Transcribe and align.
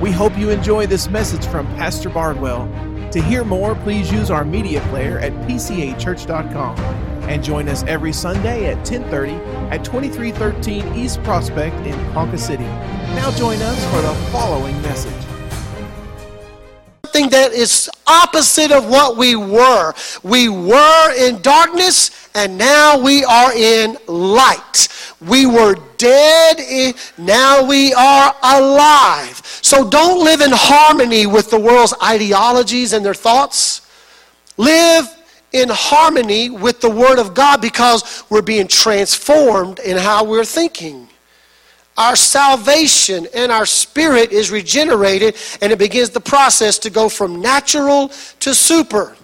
We 0.00 0.12
hope 0.12 0.36
you 0.36 0.50
enjoy 0.50 0.86
this 0.86 1.08
message 1.08 1.46
from 1.46 1.66
Pastor 1.68 2.10
Bardwell. 2.10 2.68
To 3.12 3.22
hear 3.22 3.44
more, 3.44 3.74
please 3.76 4.12
use 4.12 4.30
our 4.30 4.44
media 4.44 4.82
player 4.90 5.18
at 5.18 5.32
pcachurch.com 5.48 6.78
and 7.28 7.42
join 7.42 7.66
us 7.66 7.82
every 7.84 8.12
Sunday 8.12 8.66
at 8.66 8.84
10:30 8.84 9.40
at 9.70 9.84
2313 9.84 10.94
East 10.94 11.22
Prospect 11.22 11.74
in 11.86 11.94
Ponca 12.12 12.36
City. 12.36 12.68
Now 13.14 13.30
join 13.30 13.62
us 13.62 13.82
for 13.86 14.02
the 14.02 14.14
following 14.30 14.80
message. 14.82 15.12
Something 17.06 17.30
that 17.30 17.52
is 17.54 17.88
opposite 18.06 18.72
of 18.72 18.86
what 18.86 19.16
we 19.16 19.34
were. 19.34 19.94
We 20.22 20.50
were 20.50 21.12
in 21.16 21.40
darkness 21.40 22.10
and 22.34 22.58
now 22.58 22.98
we 22.98 23.24
are 23.24 23.54
in 23.54 23.96
light. 24.06 24.88
We 25.20 25.46
were 25.46 25.76
dead, 25.96 26.94
now 27.16 27.64
we 27.64 27.94
are 27.94 28.34
alive. 28.42 29.40
So 29.62 29.88
don't 29.88 30.22
live 30.22 30.42
in 30.42 30.50
harmony 30.52 31.26
with 31.26 31.50
the 31.50 31.58
world's 31.58 31.94
ideologies 32.02 32.92
and 32.92 33.04
their 33.04 33.14
thoughts. 33.14 33.80
Live 34.58 35.08
in 35.52 35.68
harmony 35.70 36.50
with 36.50 36.80
the 36.80 36.90
Word 36.90 37.18
of 37.18 37.32
God 37.32 37.60
because 37.62 38.24
we're 38.28 38.42
being 38.42 38.68
transformed 38.68 39.78
in 39.78 39.96
how 39.96 40.24
we're 40.24 40.44
thinking. 40.44 41.08
Our 41.96 42.14
salvation 42.14 43.26
and 43.34 43.50
our 43.50 43.64
spirit 43.64 44.32
is 44.32 44.50
regenerated, 44.50 45.36
and 45.62 45.72
it 45.72 45.78
begins 45.78 46.10
the 46.10 46.20
process 46.20 46.78
to 46.80 46.90
go 46.90 47.08
from 47.08 47.40
natural 47.40 48.08
to 48.40 48.54
super. 48.54 49.16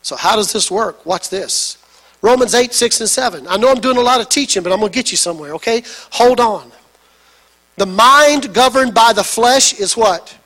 So, 0.00 0.16
how 0.16 0.36
does 0.36 0.52
this 0.52 0.70
work? 0.70 1.04
Watch 1.04 1.28
this. 1.28 1.76
Romans 2.26 2.54
8, 2.54 2.74
6, 2.74 3.00
and 3.02 3.08
7. 3.08 3.46
I 3.46 3.56
know 3.56 3.70
I'm 3.70 3.80
doing 3.80 3.98
a 3.98 4.00
lot 4.00 4.20
of 4.20 4.28
teaching, 4.28 4.64
but 4.64 4.72
I'm 4.72 4.80
going 4.80 4.90
to 4.90 4.94
get 4.94 5.12
you 5.12 5.16
somewhere, 5.16 5.54
okay? 5.54 5.84
Hold 6.10 6.40
on. 6.40 6.72
The 7.76 7.86
mind 7.86 8.52
governed 8.52 8.94
by 8.94 9.12
the 9.12 9.22
flesh 9.22 9.78
is 9.78 9.96
what? 9.96 10.36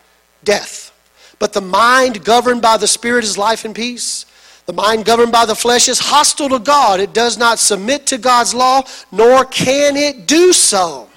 Death. 0.45 0.93
But 1.39 1.55
the 1.55 1.63
mind 1.63 2.23
governed 2.23 2.61
by 2.61 2.77
the 2.77 2.87
Spirit 2.87 3.25
is 3.25 3.39
life 3.39 3.65
and 3.65 3.75
peace. 3.75 4.27
The 4.67 4.75
mind 4.75 5.07
governed 5.07 5.33
by 5.33 5.47
the 5.47 5.55
flesh 5.55 5.89
is 5.89 5.99
hostile 5.99 6.51
to 6.51 6.59
God. 6.59 7.01
It 7.01 7.15
does 7.15 7.39
not 7.39 7.59
submit 7.59 8.07
to 8.09 8.19
God's 8.19 8.53
law, 8.53 8.83
nor 9.11 9.47
can 9.47 9.97
it 9.97 10.27
do 10.27 10.53
so. 10.53 11.09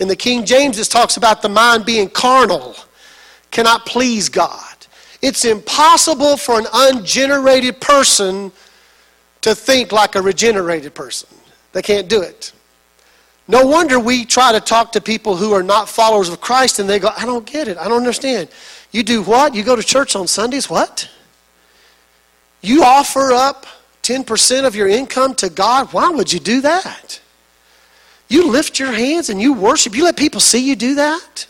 In 0.00 0.08
the 0.08 0.16
King 0.16 0.44
James, 0.44 0.80
it 0.80 0.86
talks 0.90 1.16
about 1.16 1.42
the 1.42 1.48
mind 1.48 1.84
being 1.84 2.08
carnal, 2.08 2.74
cannot 3.52 3.86
please 3.86 4.28
God. 4.28 4.74
It's 5.22 5.44
impossible 5.44 6.36
for 6.36 6.58
an 6.58 6.66
ungenerated 6.72 7.80
person 7.80 8.50
to 9.42 9.54
think 9.54 9.92
like 9.92 10.14
a 10.14 10.22
regenerated 10.22 10.94
person. 10.94 11.28
They 11.72 11.82
can't 11.82 12.08
do 12.08 12.22
it. 12.22 12.52
No 13.48 13.66
wonder 13.66 13.98
we 13.98 14.24
try 14.24 14.52
to 14.52 14.60
talk 14.60 14.92
to 14.92 15.00
people 15.00 15.36
who 15.36 15.52
are 15.52 15.62
not 15.62 15.88
followers 15.88 16.28
of 16.28 16.40
Christ 16.40 16.78
and 16.78 16.88
they 16.88 16.98
go, 16.98 17.10
I 17.16 17.26
don't 17.26 17.44
get 17.44 17.66
it. 17.66 17.78
I 17.78 17.88
don't 17.88 17.98
understand. 17.98 18.48
You 18.92 19.02
do 19.02 19.22
what? 19.22 19.54
You 19.54 19.64
go 19.64 19.74
to 19.74 19.82
church 19.82 20.14
on 20.14 20.26
Sundays? 20.26 20.70
What? 20.70 21.10
You 22.60 22.84
offer 22.84 23.32
up 23.32 23.66
10% 24.02 24.66
of 24.66 24.74
your 24.74 24.88
income 24.88 25.34
to 25.36 25.48
God? 25.48 25.92
Why 25.92 26.10
would 26.10 26.32
you 26.32 26.40
do 26.40 26.60
that? 26.60 27.20
You 28.28 28.48
lift 28.50 28.78
your 28.78 28.92
hands 28.92 29.30
and 29.30 29.40
you 29.40 29.52
worship. 29.52 29.96
You 29.96 30.04
let 30.04 30.16
people 30.16 30.40
see 30.40 30.60
you 30.60 30.76
do 30.76 30.94
that? 30.96 31.46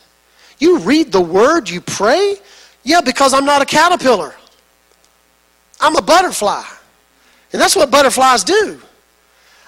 You 0.59 0.79
read 0.79 1.13
the 1.13 1.21
word, 1.21 1.69
you 1.69 1.81
pray? 1.81 2.37
Yeah, 2.83 3.03
because 3.03 3.35
I'm 3.35 3.45
not 3.45 3.61
a 3.61 3.67
caterpillar. 3.67 4.35
I'm 5.81 5.97
a 5.97 6.03
butterfly. 6.03 6.65
And 7.53 7.61
that's 7.61 7.77
what 7.77 7.91
butterflies 7.91 8.45
do. 8.45 8.81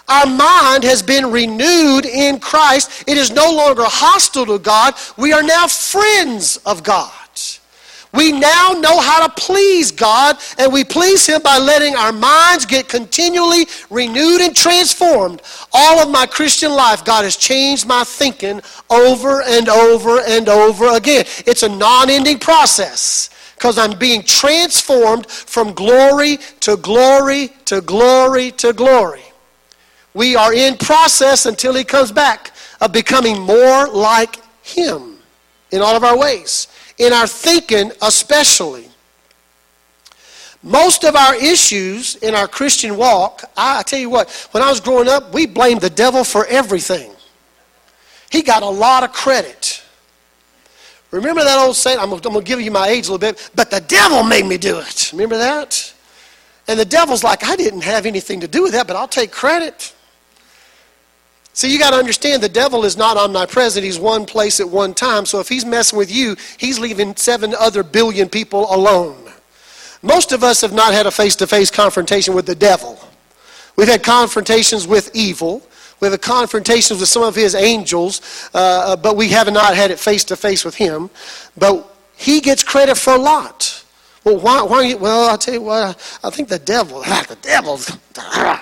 Our 0.09 0.27
mind 0.27 0.85
has 0.85 1.03
been 1.03 1.31
renewed 1.31 2.07
in 2.07 2.39
Christ. 2.39 3.05
It 3.07 3.17
is 3.17 3.31
no 3.31 3.51
longer 3.51 3.85
hostile 3.85 4.47
to 4.47 4.59
God. 4.59 4.95
We 5.17 5.33
are 5.33 5.43
now 5.43 5.67
friends 5.69 6.59
of 6.67 6.83
God. 6.83 7.13
We 8.13 8.31
now 8.31 8.73
know 8.79 9.01
how 9.01 9.27
to 9.27 9.33
please 9.41 9.91
God, 9.91 10.37
and 10.59 10.71
we 10.71 10.85
please 10.85 11.27
Him 11.27 11.41
by 11.43 11.59
letting 11.59 11.97
our 11.97 12.13
minds 12.13 12.67
get 12.67 12.87
continually 12.89 13.67
renewed 13.89 14.43
and 14.43 14.55
transformed. 14.55 15.41
All 15.73 15.99
of 16.03 16.11
my 16.11 16.27
Christian 16.27 16.73
life, 16.73 17.05
God 17.07 17.25
has 17.25 17.37
changed 17.37 17.87
my 17.87 18.05
thinking 18.05 18.61
over 18.91 19.43
and 19.43 19.69
over 19.69 20.21
and 20.21 20.49
over 20.51 20.95
again. 20.95 21.25
It's 21.47 21.63
a 21.63 21.69
non 21.71 22.11
ending 22.11 22.39
process 22.39 23.31
because 23.63 23.79
I'm 23.79 23.97
being 23.97 24.25
transformed 24.25 25.31
from 25.31 25.73
glory 25.73 26.39
to 26.63 26.77
glory 26.79 27.51
to 27.67 27.81
glory 27.81 28.51
to 28.51 28.73
glory. 28.73 29.23
We 30.15 30.35
are 30.35 30.53
in 30.53 30.77
process 30.77 31.47
until 31.47 31.73
He 31.73 31.85
comes 31.85 32.11
back 32.11 32.51
of 32.81 32.91
becoming 32.91 33.41
more 33.41 33.87
like 33.87 34.41
Him 34.65 35.19
in 35.71 35.81
all 35.81 35.95
of 35.95 36.03
our 36.03 36.19
ways 36.19 36.67
in 36.99 37.13
our 37.13 37.29
thinking, 37.29 37.93
especially. 38.03 38.89
Most 40.65 41.05
of 41.05 41.15
our 41.15 41.37
issues 41.37 42.17
in 42.17 42.35
our 42.35 42.49
Christian 42.49 42.97
walk, 42.97 43.45
I, 43.57 43.85
tell 43.85 44.01
you 44.01 44.11
what, 44.11 44.29
when 44.51 44.65
I 44.65 44.71
was 44.71 44.81
growing 44.81 45.09
up, 45.09 45.33
we 45.33 45.47
blamed 45.47 45.83
the 45.83 45.91
devil 45.91 46.25
for 46.25 46.47
everything. 46.47 47.13
He 48.29 48.43
got 48.43 48.65
a 48.65 48.69
lot 48.69 49.05
of 49.05 49.13
credit. 49.13 49.82
Remember 51.13 51.45
that 51.45 51.59
old 51.59 51.77
saying? 51.77 51.99
I'm, 52.01 52.11
going 52.11 52.21
to 52.21 52.41
give 52.41 52.61
you 52.61 52.71
my 52.71 52.89
age 52.89 53.07
a 53.07 53.13
little 53.13 53.19
bit, 53.19 53.51
but 53.55 53.71
the 53.71 53.81
devil 53.81 54.25
made 54.25 54.47
me 54.47 54.57
do 54.57 54.79
it. 54.79 55.13
Remember 55.13 55.39
that? 55.39 55.95
And 56.67 56.81
the 56.81 56.85
devil's 56.85 57.23
like, 57.23 57.45
I 57.45 57.55
didn't 57.55 57.83
have 57.83 58.07
anything 58.07 58.41
to 58.41 58.49
do 58.49 58.63
with 58.63 58.73
that, 58.73 58.87
but 58.87 58.97
I'll 58.97 59.07
take 59.07 59.31
credit. 59.31 59.95
See, 61.53 61.71
you 61.71 61.79
got 61.79 61.91
to 61.91 61.97
understand 61.97 62.43
the 62.43 62.49
devil 62.49 62.85
is 62.85 62.97
not 62.97 63.19
omnipresent. 63.19 63.85
He's 63.85 63.99
one 63.99 64.25
place 64.25 64.59
at 64.59 64.69
one 64.69 64.95
time. 64.95 65.27
So 65.27 65.39
if 65.39 65.49
he's 65.49 65.67
messing 65.67 65.99
with 65.99 66.11
you, 66.11 66.35
he's 66.57 66.79
leaving 66.79 67.15
seven 67.17 67.55
other 67.55 67.83
billion 67.83 68.31
people 68.31 68.75
alone. 68.75 69.19
Most 70.01 70.33
of 70.33 70.43
us 70.43 70.63
have 70.63 70.73
not 70.73 70.95
had 70.95 71.07
a 71.07 71.11
face 71.11 71.37
to 71.37 71.47
face 71.47 71.71
confrontation 71.71 72.35
with 72.35 72.47
the 72.47 72.55
devil. 72.55 72.99
We've 73.77 73.89
had 73.89 74.03
confrontations 74.03 74.87
with 74.87 75.11
evil. 75.15 75.63
We've 76.03 76.11
had 76.11 76.21
confrontations 76.21 76.99
with 76.99 77.09
some 77.09 77.23
of 77.23 77.37
his 77.37 77.55
angels, 77.55 78.51
uh, 78.53 78.59
uh 78.59 78.97
but 78.97 79.17
we 79.17 79.29
have 79.29 79.51
not 79.53 79.77
had 79.77 79.93
it 79.93 80.01
face 80.01 80.25
to 80.25 80.37
face 80.37 80.65
with 80.65 80.75
him. 80.75 81.11
But 81.57 81.89
he 82.17 82.41
gets 82.41 82.65
credit 82.65 82.97
for 82.97 83.13
a 83.15 83.19
lot. 83.19 83.85
Well, 84.25 84.41
why? 84.41 84.63
why 84.63 84.95
well, 84.95 85.31
I'll 85.31 85.39
tell 85.39 85.55
you 85.55 85.63
what, 85.63 86.19
I 86.25 86.31
think 86.31 86.49
the 86.49 86.59
devil, 86.59 87.03
the 87.03 87.39
devil's. 87.41 87.97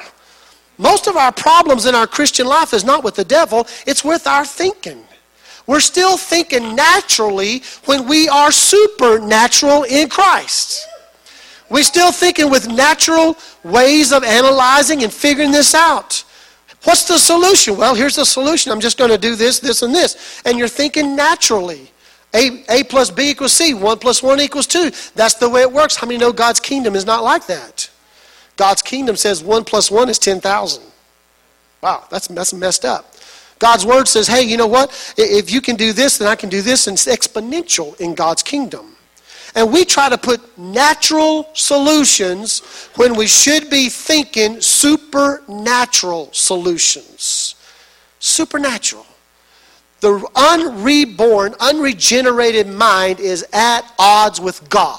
Most 0.77 1.07
of 1.07 1.17
our 1.17 1.33
problems 1.33 1.87
in 1.87 1.95
our 1.95 2.07
Christian 2.07 2.47
life 2.47 2.75
is 2.75 2.85
not 2.85 3.03
with 3.03 3.15
the 3.15 3.25
devil, 3.25 3.67
it's 3.87 4.05
with 4.05 4.27
our 4.27 4.45
thinking. 4.45 5.03
We're 5.67 5.81
still 5.81 6.19
thinking 6.19 6.77
naturally 6.77 7.63
when 7.87 8.07
we 8.07 8.29
are 8.29 8.53
supernatural 8.53 9.85
in 9.85 10.11
Christ. 10.11 10.87
We're 11.71 11.85
still 11.85 12.13
thinking 12.13 12.51
with 12.51 12.69
natural 12.69 13.39
ways 13.65 14.13
of 14.13 14.25
analyzing 14.25 15.05
and 15.05 15.13
figuring 15.13 15.53
this 15.53 15.75
out. 15.75 16.25
What's 16.85 17.07
the 17.07 17.19
solution? 17.19 17.77
Well, 17.77 17.95
here's 17.95 18.17
the 18.17 18.25
solution. 18.25 18.73
I'm 18.73 18.81
just 18.81 18.97
going 18.97 19.11
to 19.11 19.19
do 19.19 19.37
this, 19.37 19.61
this, 19.61 19.83
and 19.83 19.95
this. 19.95 20.43
And 20.45 20.59
you're 20.59 20.69
thinking 20.69 21.15
naturally. 21.15 21.91
A, 22.35 22.65
A 22.69 22.85
plus 22.85 23.11
B 23.11 23.31
equals 23.31 23.53
C. 23.53 23.75
1 23.75 23.99
plus 23.99 24.23
1 24.23 24.41
equals 24.41 24.67
2. 24.67 24.91
That's 25.15 25.35
the 25.35 25.49
way 25.49 25.63
it 25.63 25.73
works. 25.73 25.97
How 25.97 26.07
many 26.07 26.19
know 26.19 26.33
God's 26.33 26.61
kingdom 26.61 26.95
is 26.95 27.05
not 27.05 27.23
like 27.23 27.47
that? 27.47 27.91
God's 28.57 28.83
kingdom 28.83 29.17
says 29.17 29.43
1 29.43 29.65
plus 29.65 29.91
1 29.91 30.09
is 30.09 30.19
10,000. 30.19 30.83
Wow, 31.83 32.05
that's, 32.11 32.29
that's 32.29 32.53
messed 32.53 32.85
up. 32.85 33.15
God's 33.59 33.85
word 33.85 34.09
says, 34.09 34.27
hey, 34.27 34.43
you 34.43 34.57
know 34.57 34.67
what? 34.67 35.15
If 35.19 35.51
you 35.51 35.61
can 35.61 35.77
do 35.77 35.93
this, 35.93 36.19
then 36.19 36.29
I 36.29 36.35
can 36.35 36.49
do 36.49 36.63
this. 36.63 36.87
And 36.87 36.95
it's 36.95 37.07
exponential 37.07 37.99
in 38.01 38.15
God's 38.15 38.43
kingdom. 38.43 38.97
And 39.55 39.73
we 39.73 39.85
try 39.85 40.09
to 40.09 40.19
put 40.19 40.59
natural 40.59 41.49
solutions 41.55 42.61
when 42.97 43.15
we 43.17 43.27
should 43.27 43.69
be 43.69 43.89
thinking 43.89 44.61
supernatural 44.61 46.31
solutions. 46.33 47.57
Supernatural. 48.21 49.07
The 50.01 50.19
unreborn, 50.35 51.55
unregenerated 51.59 52.67
mind 52.67 53.21
is 53.21 53.45
at 53.53 53.83
odds 53.99 54.41
with 54.41 54.69
God. 54.71 54.99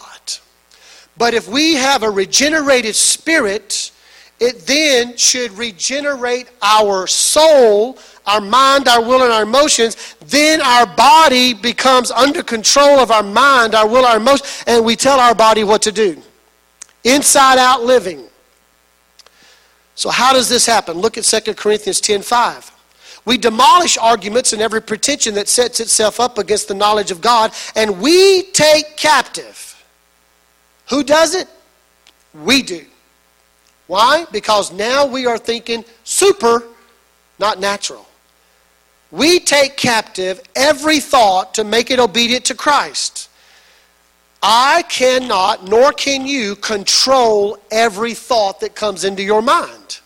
But 1.18 1.34
if 1.34 1.48
we 1.48 1.76
have 1.76 2.04
a 2.04 2.10
regenerated 2.10 2.96
spirit, 2.96 3.92
it 4.40 4.66
then 4.66 5.18
should 5.18 5.52
regenerate 5.52 6.50
our 6.62 7.06
soul, 7.08 7.98
our 8.26 8.42
mind, 8.42 8.88
our 8.88 9.02
will, 9.02 9.24
and 9.24 9.32
our 9.32 9.44
emotions. 9.44 10.16
Then 10.26 10.62
our 10.62 10.86
body 10.86 11.54
becomes 11.54 12.12
under 12.12 12.44
control 12.44 13.00
of 13.00 13.12
our 13.12 13.24
mind, 13.24 13.76
our 13.76 13.88
will, 13.88 14.06
our 14.06 14.18
emotions, 14.18 14.64
and 14.68 14.86
we 14.86 14.96
tell 14.96 15.20
our 15.20 15.36
body 15.36 15.64
what 15.64 15.82
to 15.84 15.92
do. 15.92 16.22
Inside 17.04 17.58
out 17.58 17.84
living. 17.84 18.26
So, 19.96 20.10
how 20.10 20.34
does 20.34 20.50
this 20.50 20.66
happen? 20.66 20.98
Look 20.98 21.18
at 21.18 21.26
2 21.26 21.56
Corinthians 21.56 22.00
10:5. 22.02 22.72
We 23.24 23.38
demolish 23.38 23.98
arguments 23.98 24.52
and 24.52 24.62
every 24.62 24.82
pretension 24.82 25.36
that 25.36 25.48
sets 25.48 25.80
itself 25.80 26.20
up 26.20 26.38
against 26.38 26.68
the 26.68 26.74
knowledge 26.74 27.12
of 27.12 27.22
God, 27.22 27.52
and 27.76 28.02
we 28.02 28.44
take 28.52 28.98
captive 28.98 29.72
who 30.92 31.04
does 31.04 31.36
it? 31.36 31.48
We 32.34 32.62
do. 32.62 32.86
Why? 33.88 34.26
Because 34.30 34.74
now 34.74 35.06
we 35.06 35.26
are 35.26 35.38
thinking 35.38 35.86
super, 36.04 36.64
not 37.40 37.62
natural. 37.62 38.06
We 39.12 39.40
take 39.40 39.76
captive 39.76 40.42
every 40.56 41.00
thought 41.00 41.54
to 41.56 41.64
make 41.64 41.92
it 41.92 42.00
obedient 42.00 42.46
to 42.46 42.56
Christ. 42.56 43.30
I 44.42 44.84
cannot, 44.84 45.68
nor 45.68 45.92
can 45.92 46.26
you, 46.26 46.56
control 46.56 47.60
every 47.70 48.14
thought 48.14 48.60
that 48.62 48.74
comes 48.74 49.04
into 49.04 49.22
your 49.22 49.42
mind. 49.42 50.00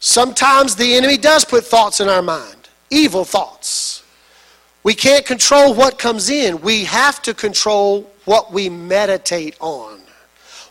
Sometimes 0.00 0.74
the 0.74 0.94
enemy 0.94 1.18
does 1.18 1.44
put 1.44 1.64
thoughts 1.64 2.00
in 2.00 2.08
our 2.08 2.22
mind, 2.22 2.70
evil 2.88 3.24
thoughts. 3.24 4.02
We 4.82 4.94
can't 4.94 5.26
control 5.26 5.74
what 5.74 5.98
comes 5.98 6.30
in. 6.30 6.62
We 6.62 6.84
have 6.84 7.20
to 7.22 7.34
control 7.34 8.10
what 8.24 8.50
we 8.50 8.70
meditate 8.70 9.56
on, 9.60 10.00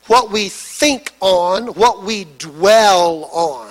what 0.08 0.32
we 0.32 0.50
think 0.50 1.14
on, 1.20 1.68
what 1.76 2.04
we 2.04 2.26
dwell 2.40 3.26
on. 3.26 3.69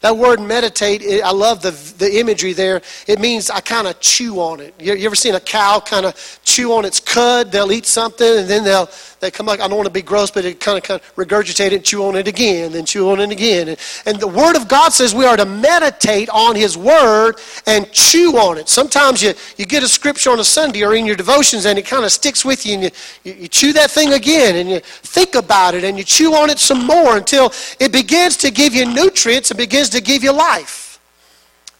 That 0.00 0.16
word 0.16 0.40
meditate, 0.40 1.02
I 1.22 1.30
love 1.30 1.60
the, 1.60 1.72
the 1.98 2.18
imagery 2.18 2.54
there. 2.54 2.80
It 3.06 3.20
means 3.20 3.50
I 3.50 3.60
kind 3.60 3.86
of 3.86 4.00
chew 4.00 4.40
on 4.40 4.60
it. 4.60 4.74
You, 4.80 4.94
you 4.94 5.06
ever 5.06 5.14
seen 5.14 5.34
a 5.34 5.40
cow 5.40 5.80
kind 5.80 6.06
of 6.06 6.40
chew 6.42 6.72
on 6.72 6.84
its 6.86 7.00
cud? 7.00 7.52
They'll 7.52 7.70
eat 7.70 7.84
something 7.84 8.38
and 8.38 8.48
then 8.48 8.64
they'll 8.64 8.88
they 9.20 9.30
come 9.30 9.44
like, 9.44 9.60
I 9.60 9.68
don't 9.68 9.76
want 9.76 9.86
to 9.86 9.92
be 9.92 10.00
gross, 10.00 10.30
but 10.30 10.46
it 10.46 10.60
kind 10.60 10.78
of, 10.78 10.84
kind 10.84 10.98
of 10.98 11.14
regurgitate 11.14 11.72
it, 11.72 11.84
chew 11.84 12.04
on 12.04 12.16
it 12.16 12.26
again, 12.26 12.72
then 12.72 12.86
chew 12.86 13.10
on 13.10 13.20
it 13.20 13.30
again. 13.30 13.68
And, 13.68 13.78
and 14.06 14.18
the 14.18 14.26
Word 14.26 14.56
of 14.56 14.66
God 14.66 14.94
says 14.94 15.14
we 15.14 15.26
are 15.26 15.36
to 15.36 15.44
meditate 15.44 16.30
on 16.30 16.56
His 16.56 16.76
Word 16.76 17.38
and 17.66 17.90
chew 17.92 18.38
on 18.38 18.56
it. 18.56 18.70
Sometimes 18.70 19.22
you, 19.22 19.34
you 19.58 19.66
get 19.66 19.82
a 19.82 19.88
scripture 19.88 20.30
on 20.30 20.40
a 20.40 20.44
Sunday 20.44 20.82
or 20.82 20.94
in 20.94 21.04
your 21.04 21.16
devotions 21.16 21.66
and 21.66 21.78
it 21.78 21.84
kind 21.84 22.04
of 22.04 22.12
sticks 22.12 22.46
with 22.46 22.64
you 22.64 22.74
and 22.74 22.82
you, 22.84 22.90
you, 23.24 23.32
you 23.42 23.48
chew 23.48 23.74
that 23.74 23.90
thing 23.90 24.14
again 24.14 24.56
and 24.56 24.70
you 24.70 24.80
think 24.80 25.34
about 25.34 25.74
it 25.74 25.84
and 25.84 25.98
you 25.98 26.04
chew 26.04 26.34
on 26.34 26.48
it 26.48 26.58
some 26.58 26.86
more 26.86 27.18
until 27.18 27.52
it 27.78 27.92
begins 27.92 28.38
to 28.38 28.50
give 28.50 28.74
you 28.74 28.86
nutrients 28.86 29.50
and 29.50 29.58
begins 29.58 29.89
to 29.90 30.00
give 30.00 30.22
you 30.22 30.32
life. 30.32 30.98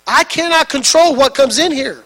I 0.07 0.25
cannot 0.25 0.69
control 0.69 1.15
what 1.15 1.35
comes 1.35 1.59
in 1.59 1.73
here. 1.73 2.05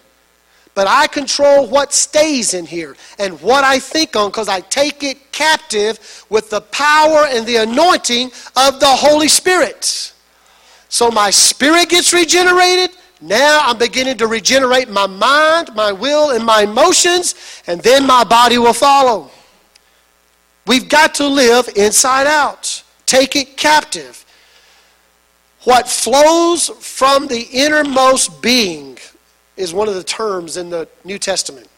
But 0.74 0.88
I 0.88 1.06
control 1.06 1.68
what 1.68 1.92
stays 1.92 2.52
in 2.52 2.66
here 2.66 2.96
and 3.18 3.40
what 3.40 3.62
I 3.62 3.78
think 3.78 4.16
on 4.16 4.30
because 4.30 4.48
I 4.48 4.60
take 4.60 5.04
it 5.04 5.30
captive 5.30 6.24
with 6.28 6.50
the 6.50 6.60
power 6.60 7.26
and 7.28 7.46
the 7.46 7.56
anointing 7.56 8.32
of 8.56 8.80
the 8.80 8.88
Holy 8.88 9.28
Spirit. 9.28 10.12
So 10.88 11.10
my 11.10 11.30
spirit 11.30 11.90
gets 11.90 12.12
regenerated. 12.12 12.90
Now 13.20 13.60
I'm 13.62 13.78
beginning 13.78 14.16
to 14.18 14.26
regenerate 14.26 14.88
my 14.88 15.06
mind, 15.06 15.74
my 15.74 15.92
will, 15.92 16.30
and 16.30 16.44
my 16.44 16.62
emotions, 16.62 17.62
and 17.68 17.80
then 17.80 18.04
my 18.06 18.24
body 18.24 18.58
will 18.58 18.72
follow. 18.72 19.30
We've 20.66 20.88
got 20.88 21.14
to 21.16 21.26
live 21.26 21.68
inside 21.76 22.26
out. 22.26 22.82
Take 23.06 23.36
it 23.36 23.56
captive. 23.56 24.23
What 25.64 25.88
flows 25.88 26.68
from 26.68 27.26
the 27.26 27.40
innermost 27.52 28.42
being 28.42 28.98
is 29.56 29.72
one 29.72 29.88
of 29.88 29.94
the 29.94 30.04
terms 30.04 30.56
in 30.56 30.70
the 30.70 30.88
New 31.04 31.18
Testament. 31.18 31.68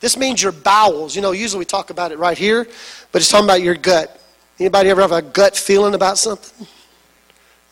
This 0.00 0.16
means 0.16 0.42
your 0.42 0.52
bowels. 0.52 1.16
You 1.16 1.22
know, 1.22 1.32
usually 1.32 1.60
we 1.60 1.64
talk 1.64 1.90
about 1.90 2.12
it 2.12 2.18
right 2.18 2.36
here, 2.36 2.66
but 3.12 3.22
it's 3.22 3.30
talking 3.30 3.46
about 3.46 3.62
your 3.62 3.74
gut. 3.74 4.20
Anybody 4.58 4.90
ever 4.90 5.00
have 5.00 5.12
a 5.12 5.22
gut 5.22 5.56
feeling 5.56 5.94
about 5.94 6.18
something? 6.18 6.66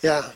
Yeah. 0.02 0.30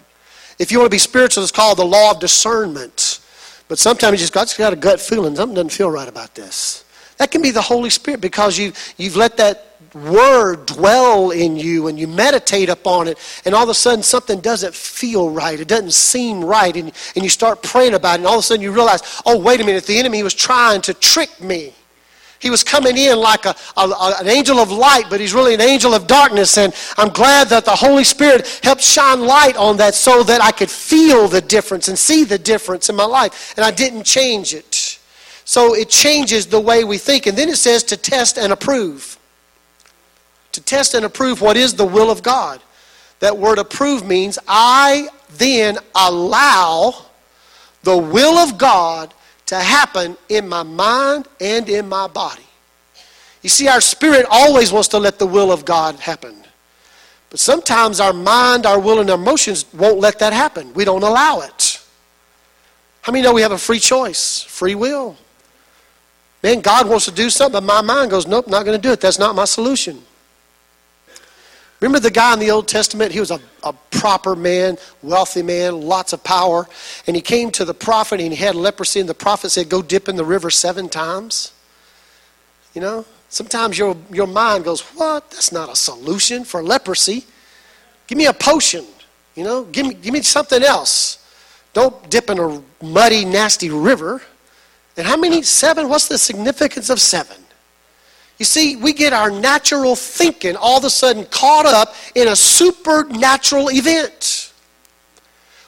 If 0.59 0.73
you 0.73 0.79
want 0.79 0.87
to 0.87 0.95
be 0.95 0.99
spiritual, 0.99 1.43
it's 1.43 1.53
called 1.53 1.79
the 1.79 1.85
law 1.85 2.11
of 2.11 2.21
discernment. 2.21 3.21
But 3.69 3.79
sometimes 3.79 4.13
you 4.13 4.19
just 4.19 4.33
got, 4.33 4.47
just 4.47 4.59
got 4.59 4.73
a 4.73 4.77
gut 4.77 5.01
feeling. 5.01 5.37
Something 5.37 5.55
doesn't 5.55 5.73
feel 5.73 5.91
right 5.91 6.09
about 6.09 6.35
this. 6.35 6.85
That 7.19 7.31
can 7.31 7.43
be 7.43 7.51
the 7.51 7.63
Holy 7.63 7.91
Spirit 7.91 8.21
because 8.21 8.59
you, 8.59 8.73
you've 8.97 9.17
let 9.17 9.37
that 9.37 9.68
word 9.95 10.67
dwell 10.67 11.31
in 11.31 11.57
you 11.57 11.87
and 11.89 11.99
you 11.99 12.07
meditate 12.07 12.69
upon 12.69 13.09
it 13.09 13.19
and 13.45 13.55
all 13.55 13.63
of 13.63 13.69
a 13.69 13.75
sudden 13.75 14.03
something 14.03 14.41
doesn't 14.41 14.75
feel 14.75 15.31
right 15.31 15.61
it 15.61 15.69
doesn't 15.69 15.93
seem 15.93 16.45
right 16.45 16.77
and, 16.77 16.93
and 17.15 17.25
you 17.25 17.31
start 17.31 17.63
praying 17.63 17.95
about 17.95 18.15
it 18.15 18.19
and 18.19 18.27
all 18.27 18.35
of 18.35 18.41
a 18.41 18.43
sudden 18.43 18.63
you 18.63 18.73
realize 18.73 19.23
oh 19.25 19.39
wait 19.39 19.61
a 19.61 19.65
minute 19.65 19.85
the 19.85 19.99
enemy 19.99 20.23
was 20.23 20.35
trying 20.35 20.81
to 20.81 20.93
trick 20.95 21.41
me 21.41 21.73
he 22.41 22.51
was 22.51 22.63
coming 22.63 22.97
in 22.97 23.19
like 23.19 23.47
a, 23.47 23.55
a, 23.77 24.15
an 24.21 24.29
angel 24.29 24.59
of 24.59 24.71
light, 24.71 25.05
but 25.11 25.19
he's 25.21 25.35
really 25.35 25.55
an 25.55 25.61
angel 25.61 25.93
of 25.93 26.07
darkness. 26.07 26.57
And 26.57 26.73
I'm 26.97 27.09
glad 27.09 27.49
that 27.49 27.65
the 27.65 27.75
Holy 27.75 28.05
Spirit 28.05 28.61
helped 28.63 28.83
shine 28.83 29.23
light 29.23 29.57
on 29.57 29.77
that 29.79 29.95
so 29.95 30.23
that 30.23 30.41
I 30.41 30.53
could 30.53 30.71
feel 30.71 31.27
the 31.27 31.41
difference 31.41 31.89
and 31.89 31.99
see 31.99 32.25
the 32.25 32.39
difference 32.39 32.89
in 32.89 32.95
my 32.97 33.05
life. 33.05 33.55
And 33.57 33.65
I 33.65 33.71
didn't 33.71 34.05
change 34.05 34.55
it. 34.55 35.01
So 35.45 35.75
it 35.75 35.89
changes 35.89 36.47
the 36.47 36.61
way 36.61 36.85
we 36.85 36.99
think. 36.99 37.27
And 37.27 37.37
then 37.37 37.49
it 37.49 37.57
says 37.57 37.83
to 37.85 37.97
test 37.97 38.39
and 38.39 38.53
approve 38.53 39.18
to 40.53 40.61
test 40.61 40.95
and 40.95 41.05
approve 41.05 41.41
what 41.41 41.57
is 41.57 41.75
the 41.75 41.85
will 41.85 42.11
of 42.11 42.23
God. 42.23 42.61
That 43.21 43.37
word 43.37 43.59
approve 43.59 44.07
means 44.07 44.39
I 44.47 45.09
then 45.37 45.79
allow 45.95 47.07
the 47.83 47.97
will 47.97 48.39
of 48.39 48.59
God 48.59 49.15
to 49.47 49.57
happen 49.57 50.17
in 50.29 50.49
my 50.49 50.63
mind 50.63 51.27
and 51.41 51.69
in 51.69 51.89
my 51.89 52.07
body. 52.07 52.43
You 53.43 53.49
see, 53.49 53.69
our 53.69 53.81
spirit 53.81 54.27
always 54.31 54.73
wants 54.73 54.89
to 54.89 54.99
let 54.99 55.19
the 55.19 55.27
will 55.27 55.53
of 55.53 55.65
God 55.65 55.97
happen. 55.97 56.35
But 57.31 57.41
sometimes 57.41 58.01
our 58.01 58.13
mind, 58.13 58.67
our 58.67 58.81
will, 58.81 59.01
and 59.01 59.11
our 59.11 59.17
emotions 59.17 59.67
won't 59.73 59.99
let 59.99 60.19
that 60.19 60.33
happen. 60.33 60.73
We 60.75 60.85
don't 60.85 61.03
allow 61.03 61.41
it. 61.41 61.81
How 63.03 63.13
many 63.13 63.23
know 63.23 63.33
we 63.33 63.43
have 63.43 63.53
a 63.53 63.59
free 63.59 63.79
choice, 63.79 64.43
free 64.43 64.75
will? 64.75 65.17
Man, 66.43 66.61
God 66.61 66.89
wants 66.89 67.05
to 67.07 67.11
do 67.11 67.31
something, 67.31 67.61
but 67.61 67.65
my 67.65 67.81
mind 67.81 68.11
goes, 68.11 68.27
nope, 68.27 68.49
not 68.49 68.65
going 68.65 68.77
to 68.77 68.83
do 68.83 68.93
it. 68.93 69.01
That's 69.01 69.19
not 69.19 69.35
my 69.35 69.45
solution. 69.45 70.03
Remember 71.81 72.01
the 72.01 72.11
guy 72.11 72.33
in 72.33 72.41
the 72.41 72.51
Old 72.51 72.67
Testament? 72.67 73.13
He 73.13 73.21
was 73.21 73.31
a, 73.31 73.41
a 73.63 73.73
proper 73.91 74.35
man, 74.35 74.79
wealthy 75.03 75.43
man, 75.43 75.81
lots 75.81 76.13
of 76.13 76.25
power. 76.25 76.67
And 77.07 77.15
he 77.15 77.23
came 77.23 77.51
to 77.53 77.65
the 77.65 77.75
prophet 77.75 78.21
and 78.21 78.33
he 78.33 78.37
had 78.37 78.57
leprosy, 78.57 78.99
and 79.01 79.09
the 79.09 79.15
prophet 79.15 79.51
said, 79.51 79.69
Go 79.69 79.81
dip 79.81 80.09
in 80.09 80.17
the 80.17 80.25
river 80.25 80.51
seven 80.51 80.89
times. 80.89 81.53
You 82.75 82.81
know, 82.81 83.05
sometimes 83.29 83.79
your, 83.79 83.97
your 84.11 84.27
mind 84.27 84.65
goes, 84.65 84.81
What? 84.81 85.31
That's 85.31 85.53
not 85.53 85.71
a 85.71 85.77
solution 85.77 86.45
for 86.45 86.63
leprosy. 86.63 87.25
Give 88.09 88.19
me 88.19 88.27
a 88.27 88.33
potion. 88.33 88.85
You 89.37 89.45
know, 89.45 89.65
give 89.65 89.87
me, 89.87 89.95
give 89.95 90.13
me 90.13 90.23
something 90.23 90.63
else. 90.65 91.25
Don't 91.75 92.11
dip 92.11 92.29
in 92.29 92.41
a 92.41 92.61
muddy, 92.83 93.25
nasty 93.25 93.71
river. 93.71 94.21
And 94.97 95.07
how 95.07 95.17
many? 95.17 95.43
Seven? 95.43 95.89
What's 95.89 96.09
the 96.09 96.19
significance 96.19 96.91
of 96.91 97.01
seven? 97.01 97.37
You 98.39 98.45
see, 98.45 98.77
we 98.77 98.93
get 98.93 99.13
our 99.13 99.31
natural 99.31 99.97
thinking 99.97 100.57
all 100.57 100.79
of 100.79 100.85
a 100.85 100.91
sudden 100.91 101.25
caught 101.27 101.67
up 101.67 101.95
in 102.15 102.29
a 102.29 102.37
supernatural 102.37 103.69
event. 103.71 104.53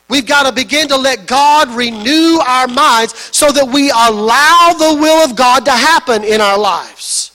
We've 0.08 0.26
got 0.26 0.46
to 0.46 0.52
begin 0.52 0.88
to 0.88 0.96
let 0.96 1.26
God 1.26 1.70
renew 1.70 2.38
our 2.44 2.66
minds 2.66 3.14
so 3.36 3.50
that 3.52 3.66
we 3.66 3.90
allow 3.90 4.74
the 4.76 5.00
will 5.00 5.24
of 5.24 5.36
God 5.36 5.64
to 5.66 5.70
happen 5.70 6.24
in 6.24 6.40
our 6.40 6.58
lives. 6.58 7.30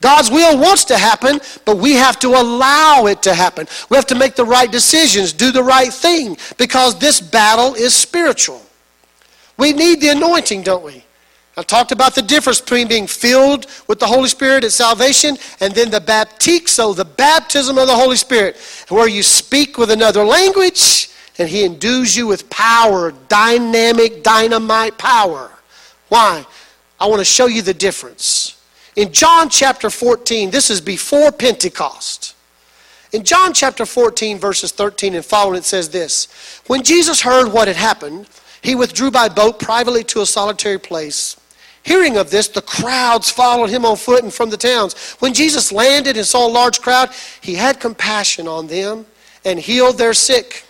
God's 0.00 0.30
will 0.30 0.58
wants 0.58 0.84
to 0.86 0.98
happen, 0.98 1.40
but 1.64 1.78
we 1.78 1.92
have 1.92 2.18
to 2.20 2.28
allow 2.28 3.06
it 3.06 3.22
to 3.22 3.34
happen. 3.34 3.68
We 3.88 3.96
have 3.96 4.06
to 4.06 4.16
make 4.16 4.34
the 4.34 4.44
right 4.44 4.70
decisions, 4.70 5.32
do 5.32 5.52
the 5.52 5.62
right 5.62 5.92
thing, 5.92 6.36
because 6.58 6.98
this 6.98 7.20
battle 7.20 7.74
is 7.74 7.94
spiritual. 7.94 8.62
We 9.56 9.72
need 9.72 10.00
the 10.00 10.08
anointing, 10.08 10.62
don't 10.62 10.84
we? 10.84 11.01
I've 11.56 11.66
talked 11.66 11.92
about 11.92 12.14
the 12.14 12.22
difference 12.22 12.60
between 12.62 12.88
being 12.88 13.06
filled 13.06 13.66
with 13.86 13.98
the 13.98 14.06
Holy 14.06 14.28
Spirit 14.28 14.64
at 14.64 14.72
salvation 14.72 15.36
and 15.60 15.74
then 15.74 15.90
the 15.90 16.00
baptizo, 16.00 16.96
the 16.96 17.04
baptism 17.04 17.76
of 17.76 17.86
the 17.86 17.94
Holy 17.94 18.16
Spirit, 18.16 18.56
where 18.88 19.08
you 19.08 19.22
speak 19.22 19.76
with 19.76 19.90
another 19.90 20.24
language 20.24 21.10
and 21.38 21.48
He 21.48 21.64
endues 21.64 22.16
you 22.16 22.26
with 22.26 22.48
power, 22.48 23.12
dynamic, 23.28 24.22
dynamite 24.22 24.96
power. 24.96 25.50
Why? 26.08 26.46
I 26.98 27.06
want 27.06 27.20
to 27.20 27.24
show 27.24 27.46
you 27.46 27.60
the 27.60 27.74
difference. 27.74 28.58
In 28.96 29.12
John 29.12 29.50
chapter 29.50 29.90
14, 29.90 30.50
this 30.50 30.70
is 30.70 30.80
before 30.80 31.32
Pentecost. 31.32 32.34
In 33.12 33.24
John 33.24 33.52
chapter 33.52 33.84
14, 33.84 34.38
verses 34.38 34.72
13 34.72 35.14
and 35.14 35.24
following, 35.24 35.58
it 35.58 35.64
says 35.64 35.90
this 35.90 36.62
When 36.66 36.82
Jesus 36.82 37.20
heard 37.20 37.52
what 37.52 37.68
had 37.68 37.76
happened, 37.76 38.26
he 38.62 38.74
withdrew 38.74 39.10
by 39.10 39.28
boat 39.28 39.58
privately 39.58 40.04
to 40.04 40.22
a 40.22 40.26
solitary 40.26 40.78
place. 40.78 41.36
Hearing 41.84 42.16
of 42.16 42.30
this, 42.30 42.48
the 42.48 42.62
crowds 42.62 43.30
followed 43.30 43.70
him 43.70 43.84
on 43.84 43.96
foot 43.96 44.22
and 44.22 44.32
from 44.32 44.50
the 44.50 44.56
towns. 44.56 45.16
When 45.18 45.34
Jesus 45.34 45.72
landed 45.72 46.16
and 46.16 46.26
saw 46.26 46.46
a 46.46 46.48
large 46.48 46.80
crowd, 46.80 47.10
he 47.40 47.54
had 47.54 47.80
compassion 47.80 48.46
on 48.46 48.68
them 48.68 49.04
and 49.44 49.58
healed 49.58 49.98
their 49.98 50.14
sick. 50.14 50.64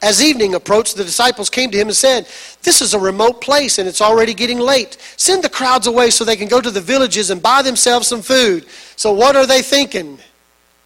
As 0.00 0.22
evening 0.22 0.54
approached, 0.54 0.96
the 0.96 1.04
disciples 1.04 1.48
came 1.48 1.70
to 1.70 1.78
him 1.78 1.88
and 1.88 1.96
said, 1.96 2.28
This 2.62 2.82
is 2.82 2.94
a 2.94 2.98
remote 2.98 3.40
place 3.40 3.78
and 3.78 3.88
it's 3.88 4.02
already 4.02 4.34
getting 4.34 4.58
late. 4.58 4.98
Send 5.16 5.42
the 5.42 5.48
crowds 5.48 5.86
away 5.86 6.10
so 6.10 6.24
they 6.24 6.36
can 6.36 6.46
go 6.46 6.60
to 6.60 6.70
the 6.70 6.80
villages 6.80 7.30
and 7.30 7.42
buy 7.42 7.62
themselves 7.62 8.06
some 8.06 8.20
food. 8.20 8.66
So, 8.96 9.12
what 9.12 9.34
are 9.34 9.46
they 9.46 9.62
thinking? 9.62 10.18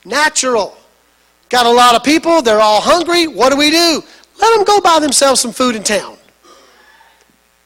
Natural. 0.04 0.76
Got 1.49 1.66
a 1.66 1.71
lot 1.71 1.95
of 1.95 2.04
people, 2.04 2.42
they're 2.42 2.61
all 2.61 2.80
hungry. 2.80 3.26
What 3.26 3.50
do 3.50 3.59
we 3.59 3.71
do? 3.71 4.02
Let 4.40 4.54
them 4.54 4.64
go 4.64 4.80
buy 4.80 5.00
themselves 5.00 5.40
some 5.40 5.52
food 5.52 5.75
in 5.75 5.83
town. 5.83 6.17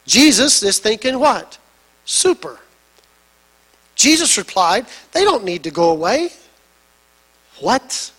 Jesus 0.07 0.63
is 0.63 0.79
thinking 0.79 1.19
what? 1.19 1.59
Super. 2.05 2.59
Jesus 3.95 4.37
replied, 4.37 4.87
They 5.13 5.25
don't 5.25 5.45
need 5.45 5.63
to 5.65 5.71
go 5.71 5.91
away. 5.91 6.31
What? 7.61 8.11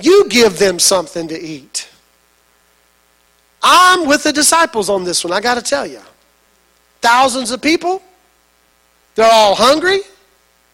You 0.00 0.28
give 0.28 0.58
them 0.58 0.78
something 0.78 1.28
to 1.28 1.38
eat. 1.38 1.88
I'm 3.62 4.06
with 4.06 4.22
the 4.22 4.32
disciples 4.32 4.88
on 4.88 5.04
this 5.04 5.24
one, 5.24 5.32
I 5.32 5.40
got 5.40 5.54
to 5.54 5.62
tell 5.62 5.86
you. 5.86 6.00
Thousands 7.00 7.50
of 7.50 7.60
people, 7.60 8.02
they're 9.14 9.30
all 9.30 9.54
hungry. 9.54 10.00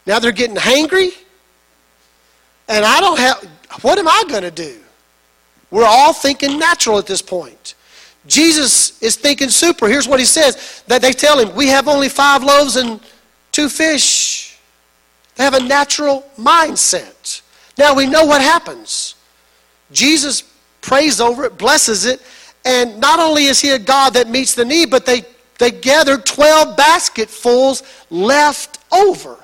Now 0.07 0.19
they're 0.19 0.33
getting 0.33 0.57
hangry. 0.57 1.13
And 2.69 2.85
I 2.85 3.01
don't 3.01 3.19
have, 3.19 3.43
what 3.81 3.99
am 3.99 4.09
I 4.09 4.25
going 4.29 4.43
to 4.43 4.51
do? 4.51 4.79
We're 5.71 5.87
all 5.87 6.13
thinking 6.13 6.59
natural 6.59 6.99
at 6.99 7.07
this 7.07 7.23
point. 7.23 7.75
Jesus 8.27 9.03
is 9.03 9.17
thinking 9.17 9.51
super. 9.51 9.89
Here's 9.89 10.09
what 10.09 10.19
he 10.19 10.27
says 10.27 10.83
that 10.87 11.03
they 11.03 11.13
tell 11.13 11.39
him, 11.39 11.55
We 11.55 11.69
have 11.69 11.89
only 11.89 12.09
five 12.09 12.43
loaves 12.43 12.77
and 12.77 13.01
two 13.53 13.69
fish. 13.69 14.59
They 15.37 15.45
have 15.45 15.55
a 15.55 15.61
natural 15.61 16.25
mindset. 16.39 17.43
Now 17.77 17.95
we 17.95 18.07
know 18.07 18.25
what 18.25 18.41
happens. 18.41 19.17
Jesus 19.93 20.43
prays 20.81 21.21
over 21.21 21.45
it, 21.45 21.59
blesses 21.59 22.07
it, 22.07 22.23
and 22.65 22.99
not 23.01 23.21
only 23.21 23.45
is 23.45 23.61
he 23.61 23.71
a 23.71 23.79
God 23.79 24.15
that 24.15 24.29
meets 24.29 24.55
the 24.55 24.65
need, 24.65 24.91
but 24.91 25.05
they, 25.05 25.25
they 25.59 25.71
gathered 25.71 26.25
12 26.25 26.77
basketfuls 26.77 27.83
left 28.11 28.79
over. 28.93 29.37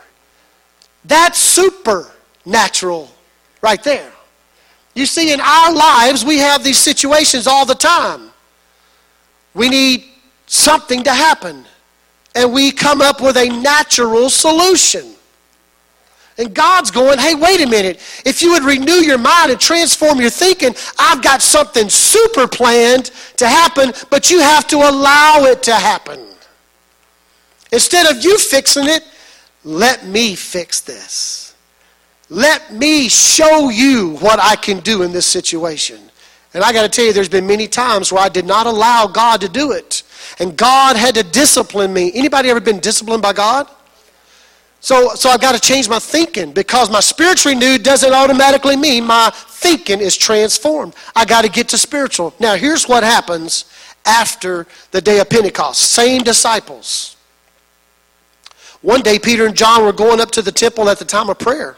That's 1.05 1.39
supernatural 1.39 3.11
right 3.63 3.83
there. 3.83 4.13
You 4.95 5.07
see, 5.07 5.33
in 5.33 5.41
our 5.41 5.73
lives, 5.73 6.25
we 6.25 6.39
have 6.39 6.65
these 6.65 6.79
situations 6.79 7.47
all 7.47 7.65
the 7.65 7.75
time. 7.75 8.30
We 9.55 9.69
need 9.69 10.05
something 10.47 11.03
to 11.05 11.13
happen, 11.13 11.65
and 12.35 12.53
we 12.53 12.71
come 12.71 13.01
up 13.01 13.21
with 13.21 13.37
a 13.37 13.49
natural 13.49 14.31
solution. 14.31 15.15
And 16.39 16.55
God's 16.55 16.91
going, 16.91 17.19
hey, 17.19 17.35
wait 17.35 17.61
a 17.61 17.67
minute. 17.67 17.97
If 18.25 18.41
you 18.41 18.53
would 18.53 18.63
renew 18.63 19.03
your 19.05 19.19
mind 19.19 19.51
and 19.51 19.61
transform 19.61 20.21
your 20.21 20.31
thinking, 20.31 20.75
I've 20.99 21.23
got 21.23 21.43
something 21.43 21.91
super 21.91 22.49
planned 22.49 23.11
to 23.37 23.47
happen, 23.47 23.93
but 24.09 24.31
you 24.31 24.41
have 24.41 24.67
to 24.69 24.77
allow 24.77 25.45
it 25.45 25.63
to 25.65 25.75
happen. 25.75 26.21
Instead 27.73 28.07
of 28.11 28.25
you 28.25 28.39
fixing 28.39 28.89
it, 28.89 29.05
let 29.65 30.07
me 30.07 30.35
fix 30.35 30.81
this. 30.81 31.55
Let 32.31 32.73
me 32.73 33.09
show 33.09 33.69
you 33.69 34.17
what 34.21 34.41
I 34.41 34.57
can 34.57 34.81
do 34.81 35.03
in 35.03 35.13
this 35.13 35.27
situation. 35.27 36.10
And 36.53 36.65
I 36.65 36.73
got 36.73 36.83
to 36.83 36.89
tell 36.89 37.05
you, 37.05 37.13
there's 37.13 37.29
been 37.29 37.47
many 37.47 37.69
times 37.69 38.13
where 38.13 38.23
I 38.23 38.29
did 38.29 38.45
not 38.45 38.67
allow 38.67 39.07
God 39.07 39.41
to 39.43 39.49
do 39.49 39.73
it. 39.73 40.03
And 40.39 40.57
God 40.57 40.97
had 40.97 41.15
to 41.15 41.23
discipline 41.23 41.93
me. 41.93 42.11
Anybody 42.15 42.51
ever 42.51 42.61
been 42.61 42.81
disciplined 42.81 43.23
by 43.23 43.33
God? 43.33 43.69
So, 44.81 45.15
so 45.15 45.29
I've 45.29 45.41
got 45.41 45.55
to 45.55 45.61
change 45.61 45.89
my 45.89 45.99
thinking 45.99 46.53
because 46.53 46.91
my 46.91 47.01
spirit's 47.01 47.45
renewed 47.45 47.83
doesn't 47.83 48.13
automatically 48.13 48.77
mean 48.77 49.07
my 49.07 49.31
thinking 49.35 50.01
is 50.01 50.17
transformed. 50.17 50.95
I 51.15 51.27
got 51.27 51.45
to 51.45 51.51
get 51.51 51.69
to 51.69 51.79
spiritual. 51.79 52.35
Now, 52.41 52.55
here's 52.55 52.89
what 52.89 53.05
happens 53.05 53.67
after 54.07 54.67
the 54.91 55.03
day 55.03 55.21
of 55.21 55.29
Pentecost. 55.29 55.83
Same 55.83 56.23
disciples. 56.23 57.17
One 58.81 59.03
day, 59.03 59.19
Peter 59.19 59.45
and 59.45 59.55
John 59.55 59.85
were 59.85 59.93
going 59.93 60.21
up 60.21 60.31
to 60.33 60.43
the 60.43 60.53
temple 60.53 60.89
at 60.89 60.99
the 60.99 61.05
time 61.05 61.29
of 61.29 61.39
prayer 61.39 61.77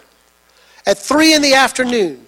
at 0.87 0.97
3 0.97 1.35
in 1.35 1.43
the 1.43 1.55
afternoon. 1.55 2.22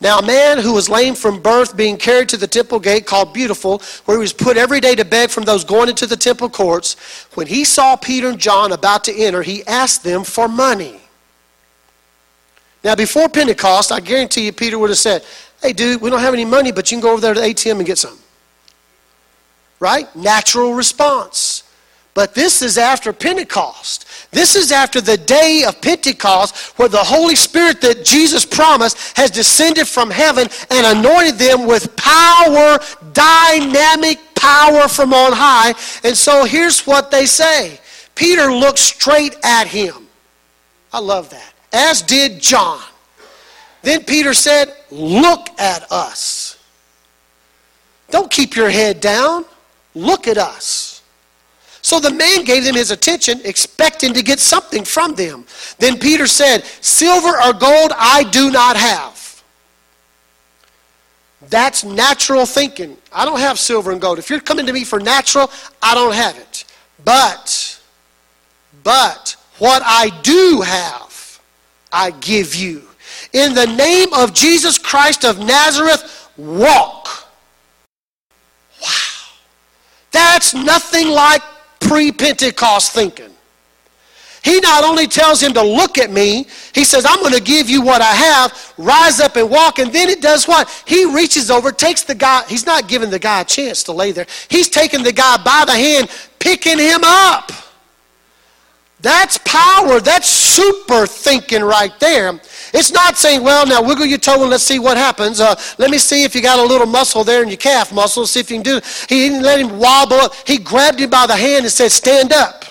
Now, 0.00 0.20
a 0.20 0.26
man 0.26 0.58
who 0.58 0.74
was 0.74 0.88
lame 0.88 1.16
from 1.16 1.42
birth 1.42 1.76
being 1.76 1.96
carried 1.96 2.28
to 2.28 2.36
the 2.36 2.46
temple 2.46 2.78
gate 2.78 3.04
called 3.04 3.34
Beautiful, 3.34 3.82
where 4.04 4.16
he 4.16 4.20
was 4.20 4.32
put 4.32 4.56
every 4.56 4.80
day 4.80 4.94
to 4.94 5.04
beg 5.04 5.30
from 5.30 5.44
those 5.44 5.64
going 5.64 5.88
into 5.88 6.06
the 6.06 6.16
temple 6.16 6.48
courts, 6.48 6.94
when 7.34 7.48
he 7.48 7.64
saw 7.64 7.96
Peter 7.96 8.28
and 8.28 8.38
John 8.38 8.70
about 8.70 9.02
to 9.04 9.12
enter, 9.14 9.42
he 9.42 9.66
asked 9.66 10.04
them 10.04 10.22
for 10.22 10.46
money. 10.46 11.00
Now, 12.84 12.94
before 12.94 13.28
Pentecost, 13.28 13.90
I 13.90 13.98
guarantee 13.98 14.46
you, 14.46 14.52
Peter 14.52 14.78
would 14.78 14.90
have 14.90 14.98
said, 14.98 15.24
Hey, 15.60 15.72
dude, 15.72 16.00
we 16.00 16.10
don't 16.10 16.20
have 16.20 16.34
any 16.34 16.44
money, 16.44 16.70
but 16.70 16.90
you 16.90 16.96
can 16.96 17.02
go 17.02 17.12
over 17.12 17.20
there 17.20 17.34
to 17.34 17.40
the 17.40 17.46
ATM 17.46 17.78
and 17.78 17.86
get 17.86 17.98
some. 17.98 18.16
Right? 19.80 20.14
Natural 20.14 20.72
response. 20.74 21.64
But 22.18 22.34
this 22.34 22.62
is 22.62 22.78
after 22.78 23.12
Pentecost. 23.12 24.04
This 24.32 24.56
is 24.56 24.72
after 24.72 25.00
the 25.00 25.16
day 25.16 25.62
of 25.62 25.80
Pentecost 25.80 26.76
where 26.76 26.88
the 26.88 26.98
Holy 26.98 27.36
Spirit 27.36 27.80
that 27.82 28.04
Jesus 28.04 28.44
promised 28.44 29.16
has 29.16 29.30
descended 29.30 29.86
from 29.86 30.10
heaven 30.10 30.48
and 30.68 30.98
anointed 30.98 31.36
them 31.36 31.64
with 31.64 31.94
power, 31.94 32.80
dynamic 33.12 34.18
power 34.34 34.88
from 34.88 35.14
on 35.14 35.30
high. 35.32 35.68
And 36.02 36.16
so 36.16 36.44
here's 36.44 36.80
what 36.88 37.12
they 37.12 37.24
say 37.24 37.78
Peter 38.16 38.52
looked 38.52 38.80
straight 38.80 39.36
at 39.44 39.68
him. 39.68 40.08
I 40.92 40.98
love 40.98 41.30
that. 41.30 41.52
As 41.72 42.02
did 42.02 42.42
John. 42.42 42.82
Then 43.82 44.02
Peter 44.02 44.34
said, 44.34 44.74
Look 44.90 45.50
at 45.60 45.86
us. 45.92 46.58
Don't 48.10 48.28
keep 48.28 48.56
your 48.56 48.70
head 48.70 49.00
down. 49.00 49.44
Look 49.94 50.26
at 50.26 50.36
us. 50.36 50.87
So 51.88 51.98
the 51.98 52.10
man 52.10 52.44
gave 52.44 52.64
them 52.64 52.74
his 52.74 52.90
attention, 52.90 53.40
expecting 53.44 54.12
to 54.12 54.22
get 54.22 54.40
something 54.40 54.84
from 54.84 55.14
them. 55.14 55.46
Then 55.78 55.98
Peter 55.98 56.26
said, 56.26 56.62
Silver 56.82 57.40
or 57.40 57.54
gold 57.54 57.92
I 57.96 58.24
do 58.24 58.50
not 58.50 58.76
have. 58.76 59.42
That's 61.48 61.84
natural 61.84 62.44
thinking. 62.44 62.98
I 63.10 63.24
don't 63.24 63.38
have 63.40 63.58
silver 63.58 63.90
and 63.90 64.02
gold. 64.02 64.18
If 64.18 64.28
you're 64.28 64.38
coming 64.38 64.66
to 64.66 64.72
me 64.74 64.84
for 64.84 65.00
natural, 65.00 65.50
I 65.82 65.94
don't 65.94 66.12
have 66.12 66.36
it. 66.36 66.66
But, 67.06 67.80
but, 68.84 69.36
what 69.56 69.80
I 69.82 70.10
do 70.22 70.60
have, 70.60 71.40
I 71.90 72.10
give 72.10 72.54
you. 72.54 72.82
In 73.32 73.54
the 73.54 73.66
name 73.66 74.12
of 74.12 74.34
Jesus 74.34 74.76
Christ 74.76 75.24
of 75.24 75.38
Nazareth, 75.38 76.28
walk. 76.36 77.08
Wow. 78.82 78.88
That's 80.10 80.52
nothing 80.52 81.08
like 81.08 81.40
pre 81.88 82.12
Pentecost 82.12 82.92
thinking. 82.92 83.30
He 84.44 84.60
not 84.60 84.84
only 84.84 85.06
tells 85.06 85.42
him 85.42 85.52
to 85.54 85.62
look 85.62 85.98
at 85.98 86.10
me, 86.10 86.46
he 86.72 86.84
says, 86.84 87.04
I'm 87.06 87.20
going 87.20 87.34
to 87.34 87.42
give 87.42 87.68
you 87.68 87.82
what 87.82 88.00
I 88.00 88.12
have, 88.12 88.74
rise 88.78 89.20
up 89.20 89.36
and 89.36 89.50
walk. 89.50 89.78
And 89.78 89.92
then 89.92 90.08
it 90.08 90.22
does 90.22 90.46
what? 90.46 90.70
He 90.86 91.04
reaches 91.04 91.50
over, 91.50 91.72
takes 91.72 92.02
the 92.02 92.14
guy, 92.14 92.44
he's 92.48 92.64
not 92.64 92.88
giving 92.88 93.10
the 93.10 93.18
guy 93.18 93.40
a 93.40 93.44
chance 93.44 93.82
to 93.84 93.92
lay 93.92 94.12
there. 94.12 94.26
He's 94.48 94.68
taking 94.68 95.02
the 95.02 95.12
guy 95.12 95.36
by 95.38 95.64
the 95.66 95.72
hand, 95.72 96.08
picking 96.38 96.78
him 96.78 97.00
up. 97.04 97.50
That's 99.00 99.38
power. 99.38 100.00
That's 100.00 100.28
super 100.28 101.06
thinking 101.06 101.62
right 101.62 101.92
there. 102.00 102.40
It's 102.74 102.92
not 102.92 103.16
saying, 103.16 103.42
well, 103.42 103.66
now 103.66 103.82
wiggle 103.82 104.06
your 104.06 104.18
toe 104.18 104.40
and 104.40 104.50
let's 104.50 104.64
see 104.64 104.78
what 104.78 104.96
happens. 104.96 105.40
Uh, 105.40 105.54
let 105.78 105.90
me 105.90 105.98
see 105.98 106.24
if 106.24 106.34
you 106.34 106.42
got 106.42 106.58
a 106.58 106.62
little 106.62 106.86
muscle 106.86 107.24
there 107.24 107.42
in 107.42 107.48
your 107.48 107.56
calf 107.56 107.92
muscle, 107.92 108.26
see 108.26 108.40
if 108.40 108.50
you 108.50 108.56
can 108.56 108.62
do 108.62 108.76
it. 108.78 109.06
He 109.08 109.28
didn't 109.28 109.42
let 109.42 109.60
him 109.60 109.78
wobble. 109.78 110.28
He 110.46 110.58
grabbed 110.58 111.00
him 111.00 111.10
by 111.10 111.26
the 111.26 111.36
hand 111.36 111.64
and 111.64 111.72
said, 111.72 111.90
stand 111.90 112.32
up. 112.32 112.64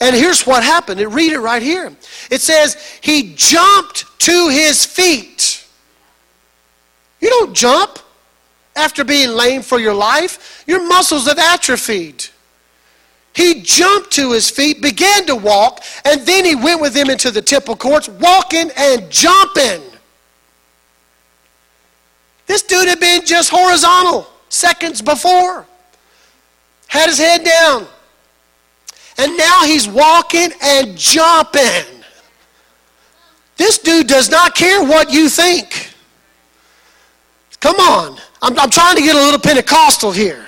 And 0.00 0.14
here's 0.14 0.46
what 0.46 0.62
happened. 0.62 1.00
It, 1.00 1.08
Read 1.08 1.32
it 1.32 1.40
right 1.40 1.62
here. 1.62 1.90
It 2.30 2.40
says, 2.40 2.98
he 3.00 3.32
jumped 3.34 4.04
to 4.20 4.48
his 4.48 4.84
feet. 4.84 5.66
You 7.20 7.30
don't 7.30 7.54
jump 7.54 7.98
after 8.74 9.04
being 9.04 9.30
lame 9.30 9.62
for 9.62 9.78
your 9.78 9.94
life. 9.94 10.62
Your 10.66 10.86
muscles 10.86 11.26
have 11.26 11.38
atrophied. 11.38 12.26
He 13.36 13.60
jumped 13.60 14.12
to 14.12 14.32
his 14.32 14.48
feet, 14.48 14.80
began 14.80 15.26
to 15.26 15.36
walk, 15.36 15.84
and 16.06 16.22
then 16.22 16.46
he 16.46 16.54
went 16.54 16.80
with 16.80 16.94
them 16.94 17.10
into 17.10 17.30
the 17.30 17.42
temple 17.42 17.76
courts, 17.76 18.08
walking 18.08 18.70
and 18.74 19.10
jumping. 19.10 19.82
This 22.46 22.62
dude 22.62 22.88
had 22.88 22.98
been 22.98 23.26
just 23.26 23.50
horizontal 23.50 24.26
seconds 24.48 25.02
before, 25.02 25.66
had 26.86 27.10
his 27.10 27.18
head 27.18 27.44
down. 27.44 27.86
And 29.18 29.36
now 29.36 29.64
he's 29.64 29.86
walking 29.86 30.48
and 30.62 30.96
jumping. 30.96 31.84
This 33.58 33.76
dude 33.76 34.06
does 34.06 34.30
not 34.30 34.54
care 34.54 34.82
what 34.82 35.12
you 35.12 35.28
think. 35.28 35.92
Come 37.60 37.76
on. 37.76 38.18
I'm, 38.40 38.58
I'm 38.58 38.70
trying 38.70 38.96
to 38.96 39.02
get 39.02 39.14
a 39.14 39.18
little 39.18 39.40
Pentecostal 39.40 40.10
here. 40.12 40.45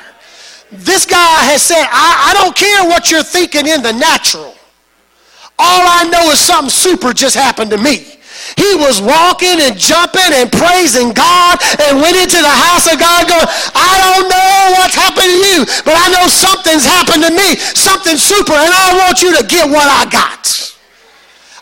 This 0.71 1.07
guy 1.07 1.49
has 1.49 1.63
said, 1.63 1.85
I, 1.89 2.31
I 2.31 2.35
don't 2.35 2.55
care 2.55 2.85
what 2.85 3.11
you're 3.11 3.23
thinking 3.23 3.67
in 3.67 3.83
the 3.83 3.93
natural. 3.93 4.55
All 5.59 5.83
I 5.89 6.09
know 6.13 6.31
is 6.31 6.39
something 6.39 6.71
super 6.71 7.13
just 7.13 7.35
happened 7.35 7.71
to 7.71 7.79
me. 7.79 8.19
He 8.57 8.77
was 8.77 9.03
walking 9.03 9.61
and 9.61 9.77
jumping 9.77 10.33
and 10.33 10.49
praising 10.53 11.13
God 11.13 11.59
and 11.85 12.01
went 12.01 12.17
into 12.17 12.39
the 12.39 12.49
house 12.49 12.87
of 12.87 12.97
God 13.01 13.29
going, 13.29 13.49
I 13.75 13.93
don't 13.99 14.29
know 14.31 14.79
what's 14.79 14.95
happened 14.95 15.29
to 15.29 15.39
you, 15.53 15.59
but 15.85 15.97
I 15.99 16.07
know 16.15 16.25
something's 16.29 16.87
happened 16.87 17.25
to 17.25 17.33
me, 17.35 17.57
something 17.57 18.17
super, 18.17 18.55
and 18.55 18.73
I 18.73 18.97
want 19.05 19.21
you 19.21 19.37
to 19.37 19.45
get 19.45 19.69
what 19.69 19.89
I 19.89 20.09
got. 20.09 20.78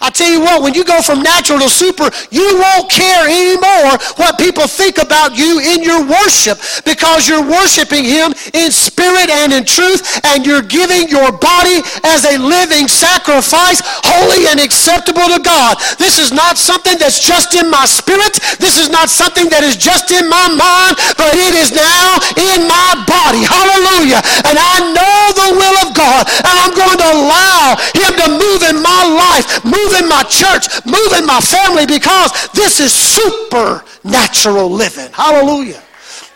I 0.07 0.11
tell 0.15 0.31
you 0.31 0.39
what, 0.39 0.63
when 0.63 0.71
you 0.71 0.87
go 0.87 1.03
from 1.03 1.19
natural 1.19 1.59
to 1.59 1.67
super, 1.67 2.07
you 2.31 2.47
won't 2.63 2.87
care 2.87 3.27
anymore 3.27 3.99
what 4.23 4.39
people 4.39 4.71
think 4.71 5.03
about 5.03 5.35
you 5.35 5.59
in 5.59 5.83
your 5.83 6.07
worship 6.07 6.63
because 6.87 7.27
you're 7.27 7.43
worshiping 7.43 8.07
Him 8.07 8.31
in 8.55 8.71
spirit 8.71 9.27
and 9.27 9.51
in 9.51 9.67
truth, 9.67 10.07
and 10.31 10.47
you're 10.47 10.63
giving 10.63 11.11
your 11.11 11.35
body 11.35 11.83
as 12.07 12.23
a 12.23 12.39
living 12.39 12.87
sacrifice, 12.87 13.83
holy 14.07 14.47
and 14.47 14.63
acceptable 14.63 15.27
to 15.27 15.43
God. 15.43 15.75
This 15.99 16.23
is 16.23 16.31
not 16.31 16.55
something 16.55 16.95
that's 17.03 17.19
just 17.19 17.59
in 17.59 17.67
my 17.67 17.83
spirit. 17.83 18.39
This 18.63 18.79
is 18.79 18.87
not 18.87 19.11
something 19.11 19.51
that 19.51 19.67
is 19.67 19.75
just 19.75 20.15
in 20.15 20.31
my 20.31 20.47
mind, 20.55 21.03
but 21.19 21.35
it 21.35 21.59
is 21.59 21.75
now 21.75 22.23
in 22.55 22.71
my 22.71 22.95
body. 23.11 23.43
Hallelujah. 23.43 24.23
And 24.47 24.55
I 24.55 24.87
know 24.95 25.19
the 25.35 25.49
will 25.59 25.77
of 25.83 25.91
God, 25.99 26.31
and 26.31 26.55
I'm 26.63 26.75
going 26.79 26.95
to 26.95 27.09
allow 27.11 27.75
Him 27.91 28.13
to 28.23 28.27
move 28.39 28.63
in 28.71 28.79
my 28.79 29.03
life, 29.03 29.67
in 30.03 30.09
my 30.09 30.23
church, 30.23 30.69
move 30.87 31.13
in 31.19 31.27
my 31.27 31.41
family 31.41 31.87
because 31.87 32.49
this 32.53 32.81
is 32.81 32.93
supernatural 32.93 34.71
living. 34.71 35.13
Hallelujah. 35.13 35.83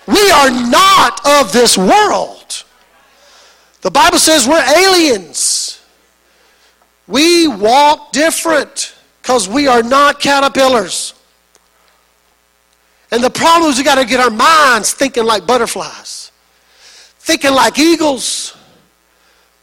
We 0.06 0.30
are 0.30 0.50
not 0.50 1.20
of 1.26 1.52
this 1.52 1.78
world. 1.78 2.64
The 3.82 3.90
Bible 3.90 4.18
says 4.18 4.46
we're 4.46 4.64
aliens. 4.76 5.82
We 7.06 7.48
walk 7.48 8.12
different 8.12 8.94
because 9.22 9.48
we 9.48 9.66
are 9.66 9.82
not 9.82 10.20
caterpillars. 10.20 11.14
And 13.10 13.22
the 13.22 13.30
problem 13.30 13.70
is 13.70 13.78
we 13.78 13.84
got 13.84 13.96
to 13.96 14.04
get 14.04 14.20
our 14.20 14.30
minds 14.30 14.92
thinking 14.92 15.24
like 15.24 15.46
butterflies, 15.46 16.30
thinking 17.18 17.52
like 17.52 17.78
eagles. 17.78 18.56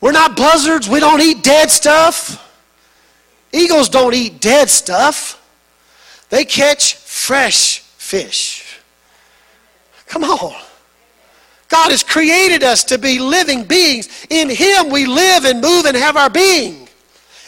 We're 0.01 0.11
not 0.11 0.35
buzzards. 0.35 0.89
We 0.89 0.99
don't 0.99 1.21
eat 1.21 1.43
dead 1.43 1.71
stuff. 1.71 2.43
Eagles 3.67 3.89
don't 3.89 4.13
eat 4.13 4.39
dead 4.39 4.69
stuff, 4.69 5.43
they 6.29 6.45
catch 6.45 6.95
fresh 6.95 7.79
fish. 7.79 8.79
Come 10.05 10.23
on. 10.23 10.55
God 11.67 11.91
has 11.91 12.01
created 12.01 12.63
us 12.63 12.85
to 12.85 12.97
be 12.97 13.19
living 13.19 13.65
beings. 13.65 14.25
In 14.29 14.49
Him 14.49 14.89
we 14.89 15.05
live 15.05 15.43
and 15.43 15.59
move 15.59 15.83
and 15.83 15.97
have 15.97 16.15
our 16.15 16.29
being. 16.29 16.87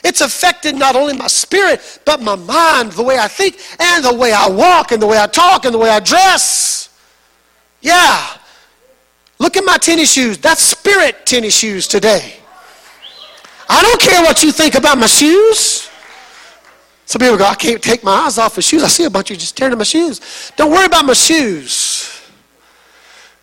It's 0.03 0.19
affected 0.19 0.75
not 0.75 0.97
only 0.97 1.13
my 1.13 1.27
spirit, 1.27 2.01
but 2.03 2.21
my 2.21 2.35
mind, 2.35 2.91
the 2.91 3.03
way 3.03 3.17
I 3.17 3.29
think, 3.29 3.57
and 3.79 4.03
the 4.03 4.13
way 4.13 4.33
I 4.33 4.49
walk, 4.49 4.91
and 4.91 5.01
the 5.01 5.07
way 5.07 5.17
I 5.17 5.27
talk, 5.27 5.63
and 5.63 5.73
the 5.73 5.77
way 5.77 5.89
I 5.89 6.01
dress. 6.01 6.89
Yeah. 7.79 8.27
Look 9.37 9.55
at 9.55 9.63
my 9.63 9.77
tennis 9.77 10.11
shoes. 10.11 10.37
That's 10.37 10.61
spirit 10.61 11.25
tennis 11.25 11.57
shoes 11.57 11.87
today. 11.87 12.35
I 13.69 13.81
don't 13.81 14.01
care 14.01 14.21
what 14.21 14.43
you 14.43 14.51
think 14.51 14.75
about 14.75 14.97
my 14.97 15.07
shoes. 15.07 15.88
Some 17.09 17.21
people 17.21 17.37
go, 17.39 17.45
I 17.45 17.55
can't 17.55 17.81
take 17.81 18.03
my 18.03 18.11
eyes 18.11 18.37
off 18.37 18.53
the 18.53 18.61
shoes. 18.61 18.83
I 18.83 18.87
see 18.87 19.05
a 19.05 19.09
bunch 19.09 19.31
of 19.31 19.35
you 19.35 19.39
just 19.39 19.57
tearing 19.57 19.75
my 19.75 19.83
shoes. 19.83 20.51
Don't 20.55 20.69
worry 20.69 20.85
about 20.85 21.05
my 21.05 21.13
shoes. 21.13 22.21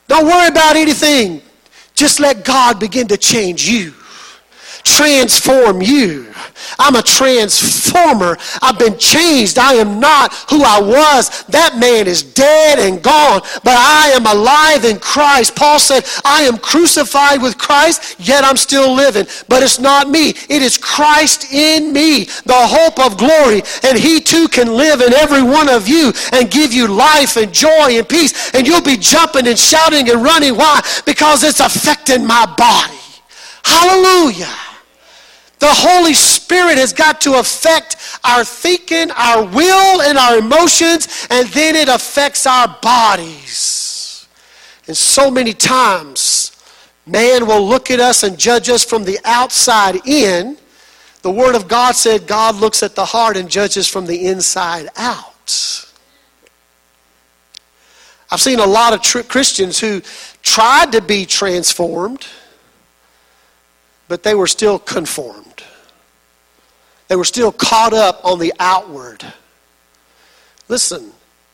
Don't 0.06 0.24
worry 0.24 0.46
about 0.46 0.76
anything. 0.76 1.42
Just 1.92 2.20
let 2.20 2.44
God 2.44 2.78
begin 2.78 3.08
to 3.08 3.16
change 3.16 3.68
you, 3.68 3.92
transform 4.86 5.82
you. 5.82 6.32
I'm 6.78 6.94
a 6.94 7.02
transformer. 7.02 8.38
I've 8.62 8.78
been 8.78 8.98
changed. 8.98 9.58
I 9.58 9.74
am 9.74 9.98
not 9.98 10.32
who 10.48 10.62
I 10.62 10.80
was. 10.80 11.42
That 11.46 11.78
man 11.78 12.06
is 12.06 12.22
dead 12.22 12.78
and 12.78 13.02
gone, 13.02 13.40
but 13.64 13.74
I 13.76 14.12
am 14.14 14.26
alive 14.26 14.84
in 14.84 14.98
Christ. 14.98 15.56
Paul 15.56 15.78
said, 15.78 16.04
I 16.24 16.42
am 16.42 16.58
crucified 16.58 17.42
with 17.42 17.58
Christ, 17.58 18.16
yet 18.20 18.44
I'm 18.44 18.56
still 18.56 18.94
living. 18.94 19.26
But 19.48 19.62
it's 19.62 19.80
not 19.80 20.08
me. 20.08 20.30
It 20.48 20.62
is 20.62 20.78
Christ 20.78 21.52
in 21.52 21.92
me, 21.92 22.24
the 22.44 22.54
hope 22.54 22.98
of 23.00 23.18
glory. 23.18 23.62
And 23.82 23.98
he 23.98 24.20
too 24.20 24.46
can 24.48 24.68
live 24.68 25.00
in 25.00 25.12
every 25.12 25.42
one 25.42 25.68
of 25.68 25.88
you 25.88 26.12
and 26.32 26.50
give 26.50 26.72
you 26.72 26.86
life 26.86 27.36
and 27.36 27.52
joy 27.52 27.98
and 27.98 28.08
peace. 28.08 28.54
And 28.54 28.66
you'll 28.66 28.82
be 28.82 28.96
jumping 28.96 29.48
and 29.48 29.58
shouting 29.58 30.08
and 30.08 30.22
running. 30.22 30.56
Why? 30.56 30.80
Because 31.04 31.42
it's 31.42 31.60
affecting 31.60 32.24
my 32.24 32.46
body. 32.56 32.94
Hallelujah. 33.64 34.65
The 35.58 35.68
Holy 35.68 36.12
Spirit 36.12 36.76
has 36.76 36.92
got 36.92 37.20
to 37.22 37.34
affect 37.34 37.96
our 38.24 38.44
thinking, 38.44 39.10
our 39.12 39.44
will, 39.44 40.02
and 40.02 40.18
our 40.18 40.38
emotions, 40.38 41.26
and 41.30 41.48
then 41.48 41.74
it 41.74 41.88
affects 41.88 42.46
our 42.46 42.68
bodies. 42.82 44.28
And 44.86 44.96
so 44.96 45.30
many 45.30 45.54
times, 45.54 46.52
man 47.06 47.46
will 47.46 47.66
look 47.66 47.90
at 47.90 48.00
us 48.00 48.22
and 48.22 48.38
judge 48.38 48.68
us 48.68 48.84
from 48.84 49.04
the 49.04 49.18
outside 49.24 50.06
in. 50.06 50.58
The 51.22 51.30
Word 51.30 51.54
of 51.54 51.68
God 51.68 51.96
said 51.96 52.26
God 52.26 52.56
looks 52.56 52.82
at 52.82 52.94
the 52.94 53.04
heart 53.04 53.36
and 53.36 53.50
judges 53.50 53.88
from 53.88 54.06
the 54.06 54.26
inside 54.26 54.88
out. 54.96 55.32
I've 58.30 58.40
seen 58.40 58.58
a 58.58 58.66
lot 58.66 58.92
of 58.92 59.00
tr- 59.00 59.20
Christians 59.20 59.80
who 59.80 60.02
tried 60.42 60.92
to 60.92 61.00
be 61.00 61.24
transformed 61.24 62.26
but 64.08 64.22
they 64.22 64.34
were 64.34 64.46
still 64.46 64.78
conformed. 64.78 65.55
They 67.08 67.16
were 67.16 67.24
still 67.24 67.52
caught 67.52 67.92
up 67.92 68.24
on 68.24 68.38
the 68.38 68.52
outward. 68.58 69.24
Listen, 70.68 71.12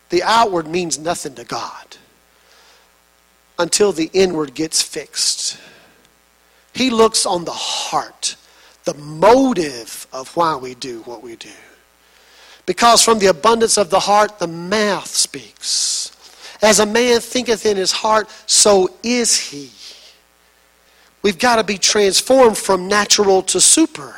the 0.08 0.22
outward 0.22 0.66
means 0.66 0.98
nothing 0.98 1.34
to 1.34 1.44
God 1.44 1.96
until 3.58 3.92
the 3.92 4.10
inward 4.12 4.54
gets 4.54 4.80
fixed. 4.80 5.58
He 6.74 6.90
looks 6.90 7.26
on 7.26 7.44
the 7.44 7.52
heart, 7.52 8.36
the 8.84 8.94
motive 8.94 10.06
of 10.12 10.34
why 10.36 10.56
we 10.56 10.74
do 10.74 11.00
what 11.02 11.22
we 11.22 11.36
do. 11.36 11.50
Because 12.64 13.02
from 13.02 13.18
the 13.18 13.26
abundance 13.26 13.76
of 13.76 13.90
the 13.90 14.00
heart, 14.00 14.38
the 14.38 14.46
mouth 14.46 15.06
speaks. 15.08 16.10
As 16.62 16.78
a 16.78 16.86
man 16.86 17.20
thinketh 17.20 17.66
in 17.66 17.76
his 17.76 17.92
heart, 17.92 18.30
so 18.46 18.88
is 19.02 19.36
he. 19.36 19.70
We've 21.22 21.38
got 21.38 21.56
to 21.56 21.64
be 21.64 21.78
transformed 21.78 22.56
from 22.56 22.88
natural 22.88 23.42
to 23.42 23.60
super. 23.60 24.16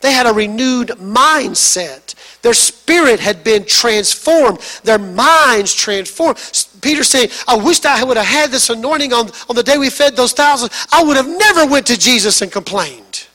They 0.00 0.12
had 0.12 0.26
a 0.26 0.32
renewed 0.32 0.88
mindset. 0.88 2.14
Their 2.42 2.54
spirit 2.54 3.20
had 3.20 3.44
been 3.44 3.64
transformed. 3.66 4.60
Their 4.82 4.98
minds 4.98 5.74
transformed. 5.74 6.38
Peter 6.80 7.04
saying, 7.04 7.28
I 7.46 7.56
wish 7.56 7.84
I 7.84 8.02
would 8.02 8.16
have 8.16 8.26
had 8.26 8.50
this 8.50 8.70
anointing 8.70 9.12
on, 9.12 9.30
on 9.48 9.56
the 9.56 9.62
day 9.62 9.76
we 9.76 9.90
fed 9.90 10.16
those 10.16 10.32
thousands. 10.32 10.72
I 10.90 11.04
would 11.04 11.16
have 11.16 11.28
never 11.28 11.66
went 11.66 11.86
to 11.88 11.98
Jesus 11.98 12.40
and 12.40 12.50
complained. 12.50 13.26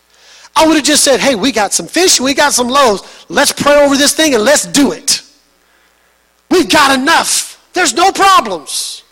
I 0.56 0.66
would 0.66 0.76
have 0.76 0.86
just 0.86 1.04
said, 1.04 1.20
hey, 1.20 1.36
we 1.36 1.52
got 1.52 1.74
some 1.74 1.86
fish, 1.88 2.20
we 2.20 2.34
got 2.34 2.54
some 2.54 2.70
loaves. 2.70 3.26
Let's 3.30 3.52
pray 3.52 3.84
over 3.84 3.96
this 3.96 4.16
thing 4.16 4.34
and 4.34 4.44
let's 4.44 4.66
do 4.66 4.94
it. 4.94 5.22
We've 6.50 6.70
got 6.70 6.98
enough. 6.98 7.70
There's 7.74 7.94
no 7.94 8.12
problems. 8.12 9.04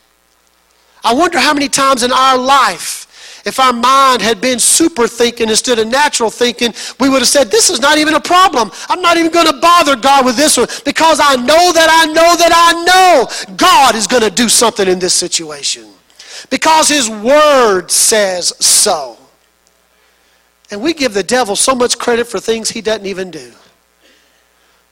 I 1.03 1.13
wonder 1.13 1.37
how 1.37 1.53
many 1.53 1.67
times 1.67 2.01
in 2.01 2.11
our 2.11 2.37
life 2.37 3.03
if 3.45 3.59
our 3.59 3.73
mind 3.73 4.21
had 4.21 4.39
been 4.39 4.57
super 4.57 5.07
thinking 5.07 5.49
instead 5.49 5.77
of 5.77 5.87
natural 5.87 6.29
thinking, 6.29 6.73
we 6.99 7.09
would 7.09 7.19
have 7.19 7.27
said, 7.27 7.51
This 7.51 7.69
is 7.69 7.81
not 7.81 7.97
even 7.97 8.13
a 8.13 8.19
problem. 8.19 8.71
I'm 8.89 9.01
not 9.01 9.17
even 9.17 9.31
going 9.31 9.47
to 9.47 9.59
bother 9.59 9.95
God 9.95 10.25
with 10.25 10.37
this 10.37 10.57
one 10.57 10.67
because 10.85 11.19
I 11.21 11.35
know 11.35 11.73
that 11.73 11.89
I 11.89 12.05
know 12.05 12.35
that 12.37 12.51
I 12.53 12.83
know 12.83 13.55
God 13.57 13.95
is 13.95 14.07
going 14.07 14.23
to 14.23 14.31
do 14.31 14.47
something 14.47 14.87
in 14.87 14.99
this 14.99 15.13
situation 15.13 15.87
because 16.49 16.87
His 16.87 17.09
Word 17.09 17.91
says 17.91 18.53
so. 18.59 19.17
And 20.71 20.81
we 20.81 20.93
give 20.93 21.13
the 21.13 21.23
devil 21.23 21.55
so 21.55 21.75
much 21.75 21.99
credit 21.99 22.25
for 22.25 22.39
things 22.39 22.71
he 22.71 22.81
doesn't 22.81 23.05
even 23.05 23.29
do. 23.29 23.51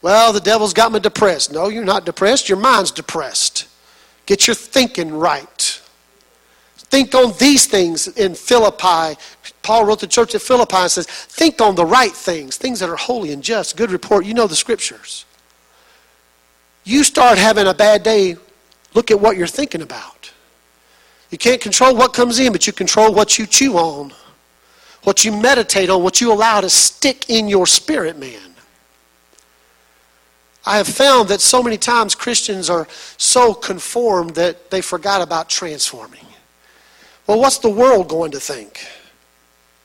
Well, 0.03 0.31
the 0.31 0.39
devil's 0.39 0.73
got 0.73 0.91
me 0.91 0.99
depressed. 0.99 1.51
No, 1.51 1.69
you're 1.69 1.83
not 1.83 2.05
depressed. 2.05 2.49
Your 2.49 2.59
mind's 2.59 2.91
depressed. 2.91 3.67
Get 4.27 4.45
your 4.45 4.55
thinking 4.55 5.11
right. 5.11 5.80
Think 6.91 7.15
on 7.15 7.33
these 7.39 7.67
things 7.67 8.09
in 8.09 8.35
Philippi. 8.35 9.17
Paul 9.63 9.85
wrote 9.85 10.01
the 10.01 10.07
church 10.07 10.35
at 10.35 10.41
Philippi 10.41 10.75
and 10.75 10.91
says, 10.91 11.07
Think 11.07 11.61
on 11.61 11.75
the 11.75 11.85
right 11.85 12.11
things, 12.11 12.57
things 12.57 12.81
that 12.81 12.89
are 12.89 12.97
holy 12.97 13.31
and 13.31 13.41
just. 13.41 13.77
Good 13.77 13.91
report. 13.91 14.25
You 14.25 14.33
know 14.33 14.45
the 14.45 14.57
scriptures. 14.57 15.23
You 16.83 17.05
start 17.05 17.37
having 17.37 17.65
a 17.65 17.73
bad 17.73 18.03
day, 18.03 18.35
look 18.93 19.09
at 19.09 19.21
what 19.21 19.37
you're 19.37 19.47
thinking 19.47 19.81
about. 19.81 20.33
You 21.29 21.37
can't 21.37 21.61
control 21.61 21.95
what 21.95 22.11
comes 22.11 22.39
in, 22.39 22.51
but 22.51 22.67
you 22.67 22.73
control 22.73 23.13
what 23.13 23.39
you 23.39 23.45
chew 23.45 23.77
on, 23.77 24.11
what 25.03 25.23
you 25.23 25.31
meditate 25.31 25.89
on, 25.89 26.03
what 26.03 26.19
you 26.19 26.33
allow 26.33 26.59
to 26.59 26.69
stick 26.69 27.29
in 27.29 27.47
your 27.47 27.67
spirit, 27.67 28.19
man. 28.19 28.53
I 30.65 30.75
have 30.75 30.89
found 30.89 31.29
that 31.29 31.39
so 31.39 31.63
many 31.63 31.77
times 31.77 32.15
Christians 32.15 32.69
are 32.69 32.85
so 33.15 33.53
conformed 33.53 34.35
that 34.35 34.71
they 34.71 34.81
forgot 34.81 35.21
about 35.21 35.47
transforming. 35.47 36.25
Well, 37.27 37.39
what's 37.39 37.59
the 37.59 37.69
world 37.69 38.09
going 38.09 38.31
to 38.31 38.39
think? 38.39 38.85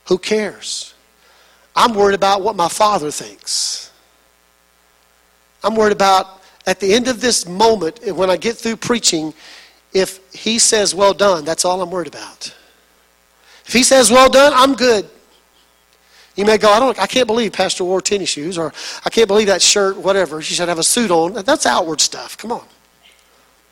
Who 0.07 0.18
cares? 0.18 0.94
I'm 1.75 1.94
worried 1.94 2.14
about 2.14 2.42
what 2.42 2.57
my 2.57 2.68
father 2.68 3.11
thinks. 3.11 3.90
I'm 5.62 5.75
worried 5.75 5.92
about 5.92 6.42
at 6.66 6.81
the 6.81 6.92
end 6.92 7.07
of 7.09 7.20
this 7.20 7.46
moment, 7.46 8.01
when 8.14 8.29
I 8.29 8.37
get 8.37 8.57
through 8.57 8.77
preaching, 8.77 9.33
if 9.92 10.18
he 10.35 10.59
says, 10.59 10.94
well 10.94 11.14
done, 11.14 11.44
that's 11.44 11.64
all 11.64 11.81
I'm 11.81 11.90
worried 11.90 12.09
about. 12.09 12.55
If 13.64 13.72
he 13.72 13.83
says, 13.83 14.11
well 14.11 14.29
done, 14.29 14.53
I'm 14.55 14.75
good. 14.75 15.09
You 16.35 16.44
may 16.44 16.59
go, 16.59 16.70
I 16.70 16.79
don't 16.79 16.99
I 16.99 17.07
can't 17.07 17.27
believe 17.27 17.53
Pastor 17.53 17.85
wore 17.85 18.01
tennis 18.01 18.29
shoes, 18.29 18.59
or 18.59 18.72
I 19.05 19.11
can't 19.11 19.27
believe 19.27 19.46
that 19.46 19.62
shirt, 19.62 19.96
whatever. 19.96 20.42
She 20.42 20.55
should 20.55 20.68
have 20.68 20.79
a 20.79 20.83
suit 20.83 21.11
on. 21.11 21.33
That's 21.44 21.64
outward 21.64 22.01
stuff. 22.01 22.37
Come 22.37 22.53
on. 22.53 22.64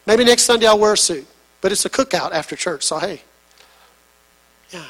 Maybe 0.06 0.24
next 0.24 0.44
Sunday 0.44 0.66
I'll 0.66 0.78
wear 0.78 0.94
a 0.94 0.96
suit. 0.96 1.26
But 1.60 1.72
it's 1.72 1.84
a 1.84 1.90
cookout 1.90 2.32
after 2.32 2.56
church, 2.56 2.84
so 2.84 2.98
hey. 2.98 3.22
Yeah. 4.70 4.84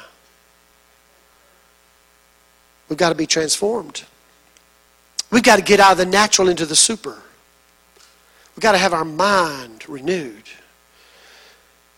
We've 2.88 2.98
got 2.98 3.08
to 3.10 3.14
be 3.14 3.26
transformed. 3.26 4.04
We've 5.30 5.42
got 5.42 5.56
to 5.56 5.62
get 5.62 5.80
out 5.80 5.92
of 5.92 5.98
the 5.98 6.06
natural 6.06 6.48
into 6.48 6.66
the 6.66 6.76
super. 6.76 7.20
We've 8.54 8.62
got 8.62 8.72
to 8.72 8.78
have 8.78 8.92
our 8.92 9.04
mind 9.04 9.88
renewed. 9.88 10.44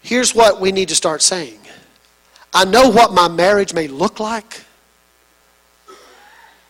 Here's 0.01 0.35
what 0.35 0.61
we 0.61 0.73
need 0.73 0.89
to 0.89 0.95
start 0.95 1.21
saying 1.21 1.59
I 2.55 2.65
know 2.65 2.89
what 2.89 3.12
my 3.12 3.29
marriage 3.29 3.75
may 3.75 3.89
look 3.89 4.21
like, 4.21 4.62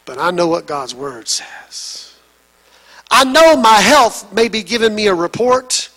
but 0.05 0.19
I 0.19 0.31
know 0.31 0.49
what 0.49 0.67
God's 0.67 0.95
Word 0.95 1.29
says. 1.29 2.15
I 3.11 3.25
know 3.25 3.57
my 3.57 3.81
health 3.81 4.33
may 4.33 4.49
be 4.49 4.63
giving 4.63 4.95
me 4.95 5.07
a 5.07 5.15
report, 5.15 5.91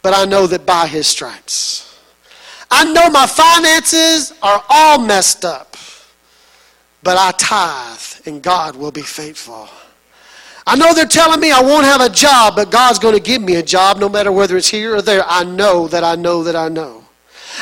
but 0.00 0.14
I 0.14 0.24
know 0.24 0.46
that 0.46 0.64
by 0.64 0.86
His 0.86 1.06
stripes. 1.06 1.89
I 2.70 2.84
know 2.92 3.10
my 3.10 3.26
finances 3.26 4.32
are 4.42 4.62
all 4.68 4.98
messed 4.98 5.44
up, 5.44 5.76
but 7.02 7.16
I 7.16 7.32
tithe 7.32 8.26
and 8.26 8.42
God 8.42 8.76
will 8.76 8.92
be 8.92 9.02
faithful. 9.02 9.68
I 10.66 10.76
know 10.76 10.94
they're 10.94 11.06
telling 11.06 11.40
me 11.40 11.50
I 11.50 11.60
won't 11.60 11.84
have 11.84 12.00
a 12.00 12.08
job, 12.08 12.54
but 12.54 12.70
God's 12.70 12.98
going 12.98 13.14
to 13.14 13.20
give 13.20 13.42
me 13.42 13.56
a 13.56 13.62
job 13.62 13.98
no 13.98 14.08
matter 14.08 14.30
whether 14.30 14.56
it's 14.56 14.68
here 14.68 14.94
or 14.94 15.02
there. 15.02 15.24
I 15.26 15.42
know 15.42 15.88
that 15.88 16.04
I 16.04 16.14
know 16.14 16.44
that 16.44 16.54
I 16.54 16.68
know. 16.68 17.04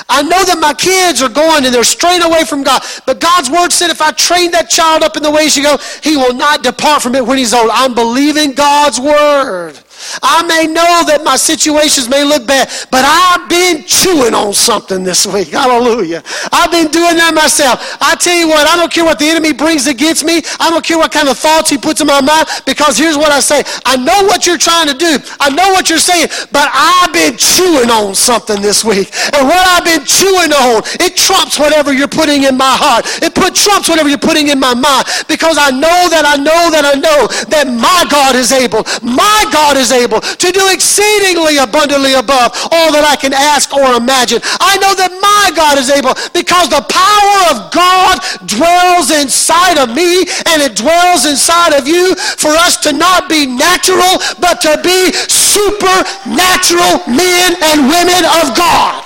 I 0.08 0.22
know 0.22 0.44
that 0.44 0.58
my 0.60 0.74
kids 0.74 1.22
are 1.22 1.28
going 1.28 1.64
and 1.64 1.74
they're 1.74 1.84
straying 1.84 2.22
away 2.22 2.44
from 2.44 2.62
God. 2.62 2.82
But 3.06 3.20
God's 3.20 3.50
word 3.50 3.72
said 3.72 3.90
if 3.90 4.02
I 4.02 4.12
train 4.12 4.50
that 4.50 4.68
child 4.68 5.02
up 5.02 5.16
in 5.16 5.22
the 5.22 5.30
way 5.30 5.44
he 5.44 5.48
should 5.48 5.64
go, 5.64 5.78
he 6.02 6.16
will 6.16 6.34
not 6.34 6.62
depart 6.62 7.02
from 7.02 7.14
it 7.14 7.24
when 7.24 7.38
he's 7.38 7.54
old. 7.54 7.70
I'm 7.72 7.94
believing 7.94 8.52
God's 8.52 9.00
word. 9.00 9.78
I 10.22 10.42
may 10.46 10.66
know 10.66 11.04
that 11.06 11.22
my 11.24 11.36
situations 11.36 12.08
may 12.08 12.24
look 12.24 12.46
bad, 12.46 12.68
but 12.90 13.04
I've 13.04 13.48
been 13.48 13.84
chewing 13.84 14.34
on 14.34 14.54
something 14.54 15.04
this 15.04 15.26
week. 15.26 15.48
Hallelujah. 15.58 16.22
I've 16.52 16.70
been 16.70 16.88
doing 16.88 17.16
that 17.18 17.34
myself. 17.34 17.82
I 18.00 18.14
tell 18.14 18.36
you 18.36 18.48
what, 18.48 18.66
I 18.66 18.76
don't 18.76 18.92
care 18.92 19.04
what 19.04 19.18
the 19.18 19.26
enemy 19.26 19.52
brings 19.52 19.86
against 19.86 20.24
me. 20.24 20.42
I 20.60 20.70
don't 20.70 20.84
care 20.84 20.98
what 20.98 21.12
kind 21.12 21.28
of 21.28 21.38
thoughts 21.38 21.70
he 21.70 21.78
puts 21.78 22.00
in 22.00 22.06
my 22.06 22.20
mind, 22.20 22.48
because 22.66 22.98
here's 22.98 23.16
what 23.16 23.32
I 23.32 23.40
say. 23.40 23.62
I 23.84 23.96
know 23.96 24.26
what 24.26 24.46
you're 24.46 24.58
trying 24.58 24.88
to 24.88 24.96
do. 24.96 25.18
I 25.40 25.50
know 25.50 25.70
what 25.74 25.90
you're 25.90 25.98
saying, 25.98 26.28
but 26.52 26.70
I've 26.72 27.12
been 27.12 27.36
chewing 27.36 27.90
on 27.90 28.14
something 28.14 28.62
this 28.62 28.84
week. 28.84 29.10
And 29.34 29.46
what 29.46 29.64
I've 29.66 29.84
been 29.84 30.04
chewing 30.04 30.52
on, 30.52 30.82
it 31.00 31.16
trumps 31.16 31.58
whatever 31.58 31.92
you're 31.92 32.08
putting 32.08 32.44
in 32.44 32.56
my 32.56 32.74
heart. 32.76 33.04
It 33.22 33.34
put 33.34 33.54
trumps 33.54 33.88
whatever 33.88 34.08
you're 34.08 34.18
putting 34.18 34.48
in 34.48 34.58
my 34.60 34.74
mind, 34.74 35.06
because 35.28 35.58
I 35.58 35.70
know 35.70 36.08
that 36.10 36.24
I 36.24 36.36
know 36.36 36.70
that 36.70 36.84
I 36.84 36.94
know 36.94 37.26
that 37.50 37.66
my 37.66 38.06
God 38.10 38.36
is 38.36 38.52
able. 38.52 38.84
My 39.02 39.44
God 39.52 39.76
is 39.76 39.87
is 39.88 40.04
able 40.04 40.20
to 40.20 40.48
do 40.52 40.68
exceedingly 40.68 41.56
abundantly 41.56 42.12
above 42.12 42.52
all 42.68 42.92
that 42.92 43.08
I 43.08 43.16
can 43.16 43.32
ask 43.32 43.72
or 43.72 43.96
imagine. 43.96 44.44
I 44.60 44.76
know 44.76 44.92
that 44.92 45.12
my 45.16 45.48
God 45.56 45.80
is 45.80 45.88
able 45.88 46.12
because 46.36 46.68
the 46.68 46.84
power 46.84 47.38
of 47.56 47.72
God 47.72 48.20
dwells 48.44 49.08
inside 49.08 49.80
of 49.80 49.96
me 49.96 50.28
and 50.52 50.60
it 50.60 50.76
dwells 50.76 51.24
inside 51.24 51.72
of 51.72 51.88
you 51.88 52.14
for 52.36 52.52
us 52.52 52.76
to 52.84 52.92
not 52.92 53.32
be 53.32 53.48
natural 53.48 54.20
but 54.36 54.60
to 54.68 54.76
be 54.84 55.12
supernatural 55.32 57.00
men 57.08 57.56
and 57.72 57.88
women 57.88 58.22
of 58.44 58.52
God. 58.52 59.00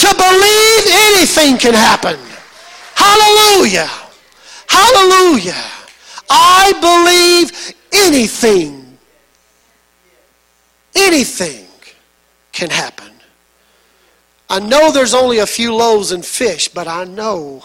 To 0.00 0.08
believe 0.12 0.82
anything 1.12 1.56
can 1.60 1.74
happen. 1.76 2.16
Hallelujah. 2.96 3.88
Hallelujah. 4.68 5.64
I 6.28 6.72
believe 6.80 7.74
anything 7.92 8.85
anything 10.96 11.66
can 12.52 12.70
happen. 12.70 13.12
I 14.48 14.60
know 14.60 14.92
there's 14.92 15.14
only 15.14 15.38
a 15.38 15.46
few 15.46 15.74
loaves 15.74 16.12
and 16.12 16.24
fish, 16.24 16.68
but 16.68 16.86
I 16.86 17.04
know 17.04 17.64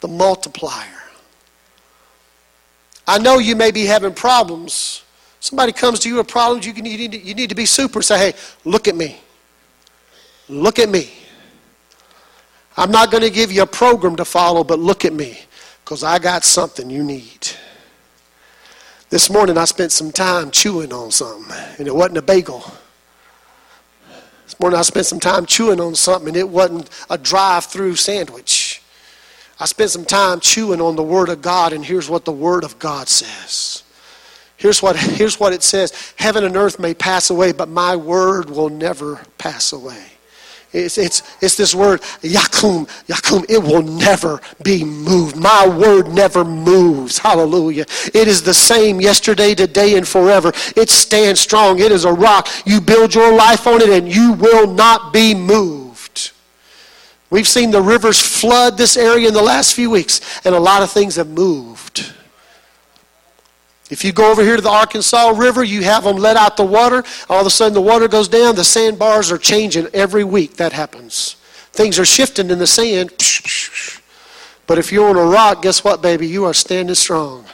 the 0.00 0.08
multiplier. 0.08 1.02
I 3.06 3.18
know 3.18 3.38
you 3.38 3.56
may 3.56 3.70
be 3.70 3.84
having 3.84 4.14
problems. 4.14 5.02
Somebody 5.40 5.72
comes 5.72 5.98
to 6.00 6.08
you 6.08 6.16
with 6.16 6.28
problems, 6.28 6.66
you, 6.66 6.72
can, 6.72 6.84
you, 6.84 6.96
need, 6.96 7.12
to, 7.12 7.18
you 7.18 7.34
need 7.34 7.48
to 7.48 7.54
be 7.54 7.66
super. 7.66 8.02
Say, 8.02 8.30
hey, 8.30 8.38
look 8.64 8.86
at 8.86 8.94
me. 8.94 9.18
Look 10.48 10.78
at 10.78 10.88
me. 10.88 11.12
I'm 12.76 12.90
not 12.90 13.10
going 13.10 13.22
to 13.22 13.30
give 13.30 13.52
you 13.52 13.62
a 13.62 13.66
program 13.66 14.16
to 14.16 14.24
follow, 14.24 14.64
but 14.64 14.78
look 14.78 15.04
at 15.04 15.12
me 15.12 15.38
because 15.84 16.04
I 16.04 16.18
got 16.18 16.44
something 16.44 16.88
you 16.88 17.02
need. 17.02 17.48
This 19.12 19.28
morning 19.28 19.58
I 19.58 19.66
spent 19.66 19.92
some 19.92 20.10
time 20.10 20.50
chewing 20.50 20.90
on 20.90 21.10
something, 21.10 21.54
and 21.78 21.86
it 21.86 21.94
wasn't 21.94 22.16
a 22.16 22.22
bagel. 22.22 22.64
This 24.46 24.58
morning 24.58 24.78
I 24.78 24.80
spent 24.80 25.04
some 25.04 25.20
time 25.20 25.44
chewing 25.44 25.82
on 25.82 25.94
something, 25.94 26.28
and 26.28 26.36
it 26.38 26.48
wasn't 26.48 26.88
a 27.10 27.18
drive 27.18 27.66
through 27.66 27.96
sandwich. 27.96 28.80
I 29.60 29.66
spent 29.66 29.90
some 29.90 30.06
time 30.06 30.40
chewing 30.40 30.80
on 30.80 30.96
the 30.96 31.02
Word 31.02 31.28
of 31.28 31.42
God, 31.42 31.74
and 31.74 31.84
here's 31.84 32.08
what 32.08 32.24
the 32.24 32.32
Word 32.32 32.64
of 32.64 32.78
God 32.78 33.06
says. 33.06 33.82
Here's 34.56 34.80
what, 34.80 34.96
here's 34.96 35.38
what 35.38 35.52
it 35.52 35.62
says 35.62 36.14
Heaven 36.16 36.42
and 36.42 36.56
earth 36.56 36.78
may 36.78 36.94
pass 36.94 37.28
away, 37.28 37.52
but 37.52 37.68
my 37.68 37.94
Word 37.94 38.48
will 38.48 38.70
never 38.70 39.20
pass 39.36 39.74
away. 39.74 40.06
It's, 40.72 40.96
it's, 40.96 41.22
it's 41.42 41.56
this 41.56 41.74
word, 41.74 42.00
yakum, 42.22 42.88
yakum. 43.06 43.44
It 43.48 43.62
will 43.62 43.82
never 43.82 44.40
be 44.62 44.84
moved. 44.84 45.36
My 45.36 45.68
word 45.68 46.08
never 46.08 46.44
moves. 46.44 47.18
Hallelujah. 47.18 47.84
It 48.14 48.26
is 48.26 48.42
the 48.42 48.54
same 48.54 49.00
yesterday, 49.00 49.54
today, 49.54 49.96
and 49.96 50.08
forever. 50.08 50.52
It 50.74 50.88
stands 50.88 51.40
strong. 51.40 51.78
It 51.78 51.92
is 51.92 52.04
a 52.04 52.12
rock. 52.12 52.48
You 52.64 52.80
build 52.80 53.14
your 53.14 53.34
life 53.34 53.66
on 53.66 53.82
it 53.82 53.90
and 53.90 54.12
you 54.12 54.32
will 54.32 54.66
not 54.66 55.12
be 55.12 55.34
moved. 55.34 55.82
We've 57.28 57.48
seen 57.48 57.70
the 57.70 57.80
rivers 57.80 58.20
flood 58.20 58.76
this 58.76 58.96
area 58.96 59.28
in 59.28 59.34
the 59.34 59.42
last 59.42 59.74
few 59.74 59.88
weeks, 59.88 60.20
and 60.44 60.54
a 60.54 60.60
lot 60.60 60.82
of 60.82 60.90
things 60.90 61.16
have 61.16 61.30
moved. 61.30 62.12
If 63.92 64.06
you 64.06 64.12
go 64.14 64.30
over 64.30 64.42
here 64.42 64.56
to 64.56 64.62
the 64.62 64.70
Arkansas 64.70 65.34
River, 65.36 65.62
you 65.62 65.82
have 65.82 66.04
them 66.04 66.16
let 66.16 66.38
out 66.38 66.56
the 66.56 66.64
water. 66.64 67.04
All 67.28 67.42
of 67.42 67.46
a 67.46 67.50
sudden, 67.50 67.74
the 67.74 67.82
water 67.82 68.08
goes 68.08 68.26
down. 68.26 68.54
The 68.54 68.64
sandbars 68.64 69.30
are 69.30 69.36
changing 69.36 69.86
every 69.92 70.24
week. 70.24 70.56
That 70.56 70.72
happens. 70.72 71.36
Things 71.72 71.98
are 71.98 72.06
shifting 72.06 72.48
in 72.48 72.58
the 72.58 72.66
sand. 72.66 73.10
But 74.66 74.78
if 74.78 74.92
you're 74.92 75.10
on 75.10 75.18
a 75.18 75.24
rock, 75.26 75.60
guess 75.60 75.84
what, 75.84 76.00
baby? 76.00 76.26
You 76.26 76.46
are 76.46 76.54
standing 76.54 76.94
strong. 76.94 77.44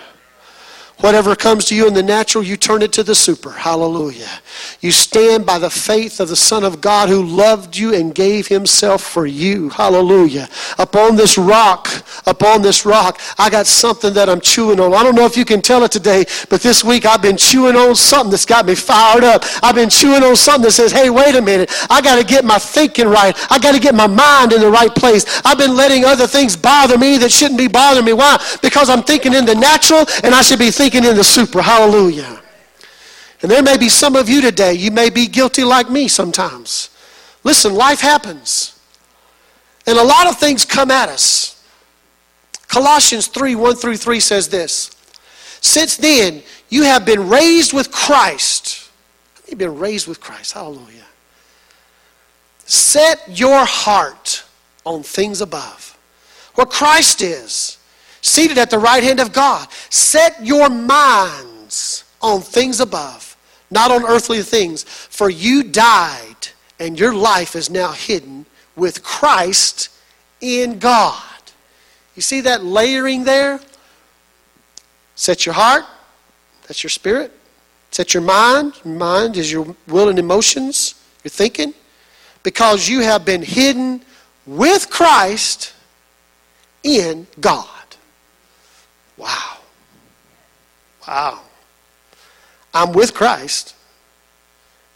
Whatever 1.00 1.36
comes 1.36 1.64
to 1.66 1.76
you 1.76 1.86
in 1.86 1.94
the 1.94 2.02
natural, 2.02 2.42
you 2.42 2.56
turn 2.56 2.82
it 2.82 2.92
to 2.94 3.04
the 3.04 3.14
super. 3.14 3.52
Hallelujah. 3.52 4.28
You 4.80 4.90
stand 4.90 5.46
by 5.46 5.60
the 5.60 5.70
faith 5.70 6.18
of 6.18 6.28
the 6.28 6.34
Son 6.34 6.64
of 6.64 6.80
God 6.80 7.08
who 7.08 7.22
loved 7.22 7.76
you 7.76 7.94
and 7.94 8.12
gave 8.12 8.48
himself 8.48 9.04
for 9.04 9.24
you. 9.24 9.68
Hallelujah. 9.68 10.48
Upon 10.76 11.14
this 11.14 11.38
rock, 11.38 11.88
upon 12.26 12.62
this 12.62 12.84
rock, 12.84 13.20
I 13.38 13.48
got 13.48 13.68
something 13.68 14.12
that 14.14 14.28
I'm 14.28 14.40
chewing 14.40 14.80
on. 14.80 14.92
I 14.92 15.04
don't 15.04 15.14
know 15.14 15.24
if 15.24 15.36
you 15.36 15.44
can 15.44 15.62
tell 15.62 15.84
it 15.84 15.92
today, 15.92 16.24
but 16.50 16.62
this 16.62 16.82
week 16.82 17.06
I've 17.06 17.22
been 17.22 17.36
chewing 17.36 17.76
on 17.76 17.94
something 17.94 18.32
that's 18.32 18.44
got 18.44 18.66
me 18.66 18.74
fired 18.74 19.22
up. 19.22 19.44
I've 19.62 19.76
been 19.76 19.90
chewing 19.90 20.24
on 20.24 20.34
something 20.34 20.64
that 20.64 20.72
says, 20.72 20.90
hey, 20.90 21.10
wait 21.10 21.36
a 21.36 21.42
minute. 21.42 21.70
I 21.88 22.00
got 22.00 22.18
to 22.18 22.24
get 22.24 22.44
my 22.44 22.58
thinking 22.58 23.06
right. 23.06 23.36
I 23.52 23.60
got 23.60 23.72
to 23.72 23.80
get 23.80 23.94
my 23.94 24.08
mind 24.08 24.52
in 24.52 24.60
the 24.60 24.70
right 24.70 24.92
place. 24.92 25.40
I've 25.44 25.58
been 25.58 25.76
letting 25.76 26.04
other 26.04 26.26
things 26.26 26.56
bother 26.56 26.98
me 26.98 27.18
that 27.18 27.30
shouldn't 27.30 27.58
be 27.58 27.68
bothering 27.68 28.04
me. 28.04 28.14
Why? 28.14 28.44
Because 28.62 28.90
I'm 28.90 29.04
thinking 29.04 29.32
in 29.32 29.44
the 29.44 29.54
natural 29.54 30.04
and 30.24 30.34
I 30.34 30.42
should 30.42 30.58
be 30.58 30.72
thinking 30.72 30.87
in 30.94 31.16
the 31.16 31.24
super. 31.24 31.62
Hallelujah. 31.62 32.42
And 33.42 33.50
there 33.50 33.62
may 33.62 33.76
be 33.76 33.88
some 33.88 34.16
of 34.16 34.28
you 34.28 34.40
today, 34.40 34.74
you 34.74 34.90
may 34.90 35.10
be 35.10 35.26
guilty 35.26 35.64
like 35.64 35.90
me 35.90 36.08
sometimes. 36.08 36.90
Listen, 37.44 37.74
life 37.74 38.00
happens. 38.00 38.78
And 39.86 39.96
a 39.96 40.02
lot 40.02 40.26
of 40.26 40.38
things 40.38 40.64
come 40.64 40.90
at 40.90 41.08
us. 41.08 41.64
Colossians 42.66 43.28
3 43.28 43.54
1 43.54 43.76
through 43.76 43.96
3 43.96 44.20
says 44.20 44.48
this 44.48 44.90
Since 45.60 45.96
then, 45.96 46.42
you 46.68 46.82
have 46.82 47.06
been 47.06 47.28
raised 47.28 47.72
with 47.72 47.90
Christ. 47.90 48.90
You've 49.48 49.58
been 49.58 49.78
raised 49.78 50.06
with 50.06 50.20
Christ. 50.20 50.52
Hallelujah. 50.52 51.06
Set 52.66 53.22
your 53.28 53.64
heart 53.64 54.44
on 54.84 55.02
things 55.02 55.40
above, 55.40 55.98
where 56.54 56.66
Christ 56.66 57.22
is 57.22 57.77
seated 58.20 58.58
at 58.58 58.70
the 58.70 58.78
right 58.78 59.02
hand 59.02 59.20
of 59.20 59.32
God. 59.32 59.70
Set 59.90 60.44
your 60.44 60.68
minds 60.68 62.04
on 62.20 62.40
things 62.40 62.80
above, 62.80 63.36
not 63.70 63.90
on 63.90 64.04
earthly 64.04 64.42
things. 64.42 64.82
For 64.84 65.30
you 65.30 65.62
died, 65.62 66.48
and 66.78 66.98
your 66.98 67.14
life 67.14 67.56
is 67.56 67.70
now 67.70 67.92
hidden 67.92 68.46
with 68.76 69.02
Christ 69.02 69.90
in 70.40 70.78
God. 70.78 71.22
You 72.14 72.22
see 72.22 72.40
that 72.42 72.64
layering 72.64 73.24
there? 73.24 73.60
Set 75.14 75.46
your 75.46 75.54
heart, 75.54 75.84
that's 76.66 76.82
your 76.82 76.90
spirit. 76.90 77.32
Set 77.90 78.14
your 78.14 78.22
mind. 78.22 78.74
Mind 78.84 79.36
is 79.36 79.50
your 79.50 79.74
will 79.86 80.08
and 80.08 80.18
emotions, 80.18 80.94
your 81.24 81.30
thinking. 81.30 81.74
Because 82.42 82.88
you 82.88 83.00
have 83.00 83.24
been 83.24 83.42
hidden 83.42 84.02
with 84.46 84.90
Christ 84.90 85.72
in 86.82 87.26
God. 87.40 87.77
Wow. 89.18 89.58
Wow. 91.06 91.40
I'm 92.72 92.92
with 92.92 93.12
Christ 93.12 93.74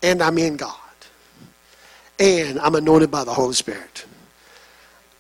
and 0.03 0.23
I'm 0.23 0.39
in 0.39 0.57
God. 0.57 0.77
And 2.19 2.59
I'm 2.61 2.75
anointed 2.75 3.11
by 3.11 3.25
the 3.25 3.35
Holy 3.35 3.55
Spirit. 3.55 4.05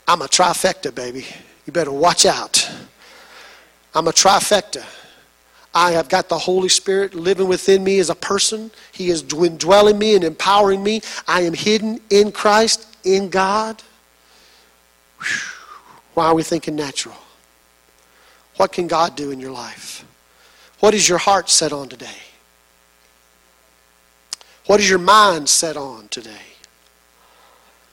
I'm 0.06 0.22
a 0.22 0.26
trifecta, 0.26 0.94
baby. 0.94 1.26
You 1.66 1.72
better 1.72 1.92
watch 1.92 2.26
out. 2.26 2.70
I'm 3.94 4.08
a 4.08 4.12
trifecta. 4.12 4.84
I 5.74 5.92
have 5.92 6.08
got 6.08 6.28
the 6.28 6.38
Holy 6.38 6.68
Spirit 6.68 7.14
living 7.14 7.48
within 7.48 7.82
me 7.82 7.98
as 7.98 8.10
a 8.10 8.14
person. 8.14 8.70
He 8.92 9.08
is 9.08 9.22
dwelling 9.22 9.98
me 9.98 10.14
and 10.14 10.22
empowering 10.22 10.82
me. 10.82 11.00
I 11.26 11.42
am 11.42 11.54
hidden 11.54 12.00
in 12.10 12.30
Christ, 12.30 12.86
in 13.04 13.30
God. 13.30 13.82
Why 16.14 16.26
are 16.26 16.34
we 16.34 16.42
thinking 16.42 16.76
natural? 16.76 17.16
What 18.56 18.72
can 18.72 18.86
God 18.86 19.16
do 19.16 19.30
in 19.30 19.40
your 19.40 19.50
life? 19.50 20.04
What 20.80 20.94
is 20.94 21.08
your 21.08 21.18
heart 21.18 21.48
set 21.48 21.72
on 21.72 21.88
today? 21.88 22.22
What 24.66 24.80
is 24.80 24.88
your 24.88 24.98
mind 24.98 25.48
set 25.48 25.76
on 25.76 26.08
today? 26.08 26.30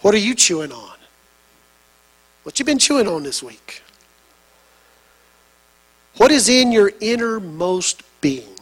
What 0.01 0.13
are 0.13 0.19
you 0.19 0.35
chewing 0.35 0.71
on? 0.71 0.97
What 2.43 2.59
you 2.59 2.65
been 2.65 2.79
chewing 2.79 3.07
on 3.07 3.23
this 3.23 3.43
week? 3.43 3.83
What 6.17 6.31
is 6.31 6.49
in 6.49 6.71
your 6.71 6.91
innermost 6.99 8.03
being? 8.21 8.55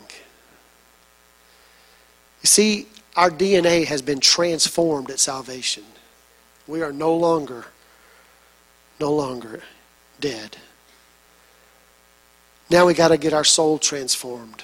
You 2.42 2.48
see, 2.48 2.88
our 3.16 3.30
DNA 3.32 3.86
has 3.86 4.02
been 4.02 4.20
transformed 4.20 5.10
at 5.10 5.20
salvation. 5.20 5.84
We 6.68 6.82
are 6.82 6.94
no 6.94 7.16
longer, 7.16 7.66
no 9.00 9.12
longer 9.12 9.64
dead. 10.20 10.58
Now 12.70 12.86
we 12.86 12.94
got 12.94 13.10
to 13.10 13.18
get 13.18 13.34
our 13.34 13.44
soul 13.44 13.78
transformed. 13.78 14.64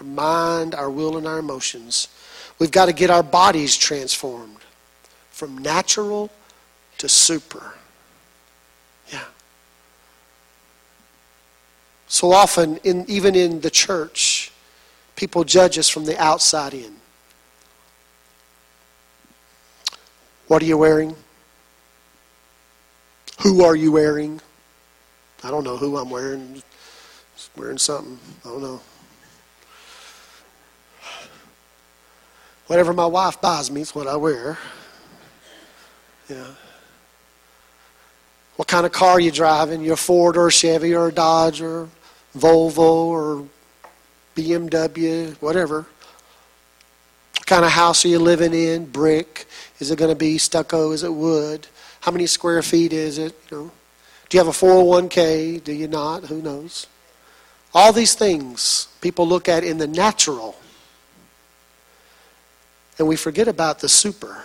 Our 0.00 0.06
mind, 0.06 0.74
our 0.74 0.90
will, 0.90 1.16
and 1.16 1.26
our 1.26 1.38
emotions. 1.38 2.08
We've 2.58 2.70
got 2.70 2.86
to 2.86 2.92
get 2.92 3.10
our 3.10 3.22
bodies 3.22 3.76
transformed 3.76 4.58
from 5.30 5.58
natural 5.58 6.30
to 6.98 7.08
super. 7.08 7.74
Yeah. 9.12 9.24
So 12.06 12.32
often, 12.32 12.78
in, 12.78 13.04
even 13.08 13.34
in 13.34 13.60
the 13.60 13.70
church, 13.70 14.52
people 15.16 15.44
judge 15.44 15.78
us 15.78 15.88
from 15.88 16.04
the 16.04 16.20
outside 16.20 16.74
in. 16.74 16.96
What 20.48 20.62
are 20.62 20.66
you 20.66 20.78
wearing? 20.78 21.14
Who 23.42 23.64
are 23.64 23.76
you 23.76 23.92
wearing? 23.92 24.40
I 25.44 25.50
don't 25.50 25.62
know 25.62 25.76
who 25.76 25.96
I'm 25.98 26.10
wearing. 26.10 26.62
Wearing 27.56 27.78
something. 27.78 28.18
I 28.44 28.48
don't 28.48 28.62
know. 28.62 28.80
Whatever 32.66 32.92
my 32.92 33.06
wife 33.06 33.40
buys 33.40 33.70
me 33.70 33.80
is 33.80 33.94
what 33.94 34.06
I 34.06 34.16
wear. 34.16 34.58
Yeah. 36.28 36.46
What 38.56 38.68
kind 38.68 38.84
of 38.84 38.92
car 38.92 39.12
are 39.12 39.20
you 39.20 39.30
driving? 39.30 39.82
You 39.82 39.92
a 39.94 39.96
Ford 39.96 40.36
or 40.36 40.50
Chevy 40.50 40.94
or 40.94 41.10
Dodge 41.10 41.62
or 41.62 41.88
Volvo 42.36 42.78
or 42.78 43.46
BMW, 44.36 45.34
whatever. 45.40 45.86
What 47.36 47.46
kind 47.46 47.64
of 47.64 47.70
house 47.70 48.04
are 48.04 48.08
you 48.08 48.18
living 48.18 48.52
in? 48.52 48.86
Brick? 48.86 49.46
Is 49.78 49.90
it 49.90 49.98
going 49.98 50.10
to 50.10 50.16
be 50.16 50.38
stucco? 50.38 50.90
Is 50.90 51.04
it 51.04 51.12
wood? 51.12 51.66
How 52.00 52.12
many 52.12 52.26
square 52.26 52.62
feet 52.62 52.92
is 52.92 53.18
it? 53.18 53.34
You 53.50 53.56
know, 53.56 53.70
do 54.28 54.36
you 54.36 54.44
have 54.44 54.48
a 54.48 54.66
401k? 54.66 55.64
Do 55.64 55.72
you 55.72 55.88
not? 55.88 56.24
Who 56.24 56.42
knows? 56.42 56.86
All 57.78 57.92
these 57.92 58.16
things 58.16 58.88
people 59.00 59.28
look 59.28 59.48
at 59.48 59.62
in 59.62 59.78
the 59.78 59.86
natural 59.86 60.56
and 62.98 63.06
we 63.06 63.14
forget 63.14 63.46
about 63.46 63.78
the 63.78 63.88
super. 63.88 64.42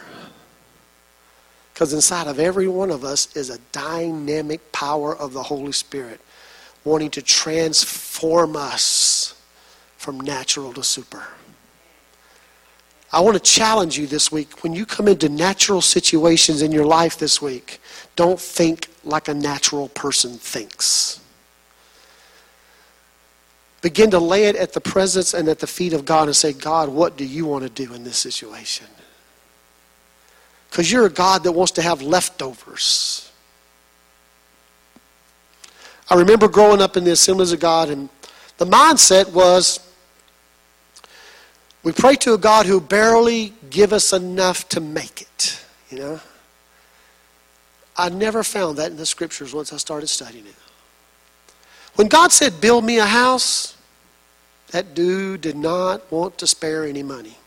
Because 1.73 1.93
inside 1.93 2.27
of 2.27 2.37
every 2.37 2.67
one 2.67 2.91
of 2.91 3.03
us 3.03 3.35
is 3.35 3.49
a 3.49 3.57
dynamic 3.71 4.71
power 4.71 5.17
of 5.17 5.33
the 5.33 5.41
Holy 5.41 5.71
Spirit 5.71 6.21
wanting 6.83 7.09
to 7.09 7.23
transform 7.23 8.55
us 8.55 9.33
from 9.97 10.19
natural 10.19 10.71
to 10.73 10.83
super. 10.83 11.23
I 13.11 13.19
want 13.19 13.35
to 13.35 13.41
challenge 13.41 13.97
you 13.97 14.05
this 14.05 14.31
week. 14.31 14.63
When 14.63 14.73
you 14.73 14.85
come 14.85 15.07
into 15.07 15.27
natural 15.27 15.81
situations 15.81 16.61
in 16.61 16.71
your 16.71 16.85
life 16.85 17.17
this 17.17 17.41
week, 17.41 17.81
don't 18.15 18.39
think 18.39 18.89
like 19.03 19.27
a 19.27 19.33
natural 19.33 19.89
person 19.89 20.33
thinks. 20.33 21.22
Begin 23.83 24.09
to 24.11 24.19
lay 24.19 24.45
it 24.45 24.55
at 24.55 24.71
the 24.71 24.79
presence 24.79 25.33
and 25.33 25.49
at 25.49 25.59
the 25.59 25.67
feet 25.67 25.91
of 25.91 26.05
God 26.05 26.29
and 26.29 26.35
say, 26.35 26.53
God, 26.53 26.87
what 26.87 27.17
do 27.17 27.25
you 27.25 27.45
want 27.45 27.63
to 27.63 27.69
do 27.69 27.93
in 27.93 28.05
this 28.05 28.17
situation? 28.17 28.87
Because 30.69 30.89
you're 30.89 31.05
a 31.05 31.11
God 31.11 31.43
that 31.43 31.51
wants 31.51 31.73
to 31.73 31.81
have 31.81 32.01
leftovers. 32.01 33.29
I 36.09 36.15
remember 36.15 36.47
growing 36.47 36.81
up 36.81 36.95
in 36.95 37.03
the 37.03 37.11
assemblies 37.11 37.51
of 37.51 37.59
God, 37.59 37.89
and 37.89 38.07
the 38.57 38.65
mindset 38.65 39.33
was 39.33 39.81
we 41.83 41.91
pray 41.91 42.15
to 42.15 42.35
a 42.35 42.37
God 42.37 42.65
who 42.65 42.79
barely 42.79 43.53
give 43.69 43.91
us 43.91 44.13
enough 44.13 44.69
to 44.69 44.79
make 44.79 45.21
it. 45.23 45.61
You 45.89 45.97
know? 45.99 46.19
I 47.97 48.07
never 48.07 48.43
found 48.43 48.77
that 48.77 48.91
in 48.91 48.97
the 48.97 49.05
scriptures 49.05 49.53
once 49.53 49.73
I 49.73 49.77
started 49.77 50.07
studying 50.07 50.47
it. 50.47 50.55
When 51.95 52.07
God 52.07 52.31
said, 52.31 52.59
Build 52.59 52.83
me 52.83 52.97
a 52.97 53.05
house, 53.05 53.77
that 54.71 54.95
dude 54.95 55.41
did 55.41 55.55
not 55.55 56.11
want 56.11 56.37
to 56.39 56.47
spare 56.47 56.85
any 56.85 57.03
money. 57.03 57.37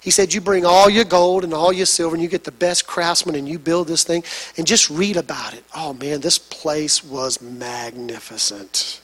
He 0.00 0.10
said, 0.10 0.32
You 0.32 0.40
bring 0.40 0.64
all 0.64 0.88
your 0.88 1.04
gold 1.04 1.44
and 1.44 1.52
all 1.52 1.72
your 1.72 1.86
silver, 1.86 2.14
and 2.14 2.22
you 2.22 2.28
get 2.28 2.44
the 2.44 2.52
best 2.52 2.86
craftsmen, 2.86 3.34
and 3.34 3.48
you 3.48 3.58
build 3.58 3.88
this 3.88 4.04
thing, 4.04 4.22
and 4.56 4.66
just 4.66 4.88
read 4.88 5.16
about 5.16 5.54
it. 5.54 5.64
Oh 5.74 5.92
man, 5.92 6.20
this 6.20 6.38
place 6.38 7.02
was 7.02 7.42
magnificent. 7.42 9.00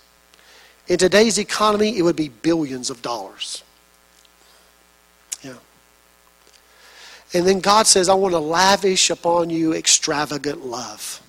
In 0.87 0.99
today's 0.99 1.39
economy, 1.39 1.99
it 1.99 2.03
would 2.03 2.17
be 2.17 2.29
billions 2.29 2.91
of 2.91 3.03
dollars. 3.03 3.65
Yeah. 5.43 5.55
And 7.33 7.47
then 7.47 7.61
God 7.61 7.87
says, 7.87 8.09
I 8.09 8.15
want 8.15 8.33
to 8.33 8.39
lavish 8.39 9.11
upon 9.11 9.51
you 9.51 9.73
extravagant 9.73 10.65
love. 10.65 11.21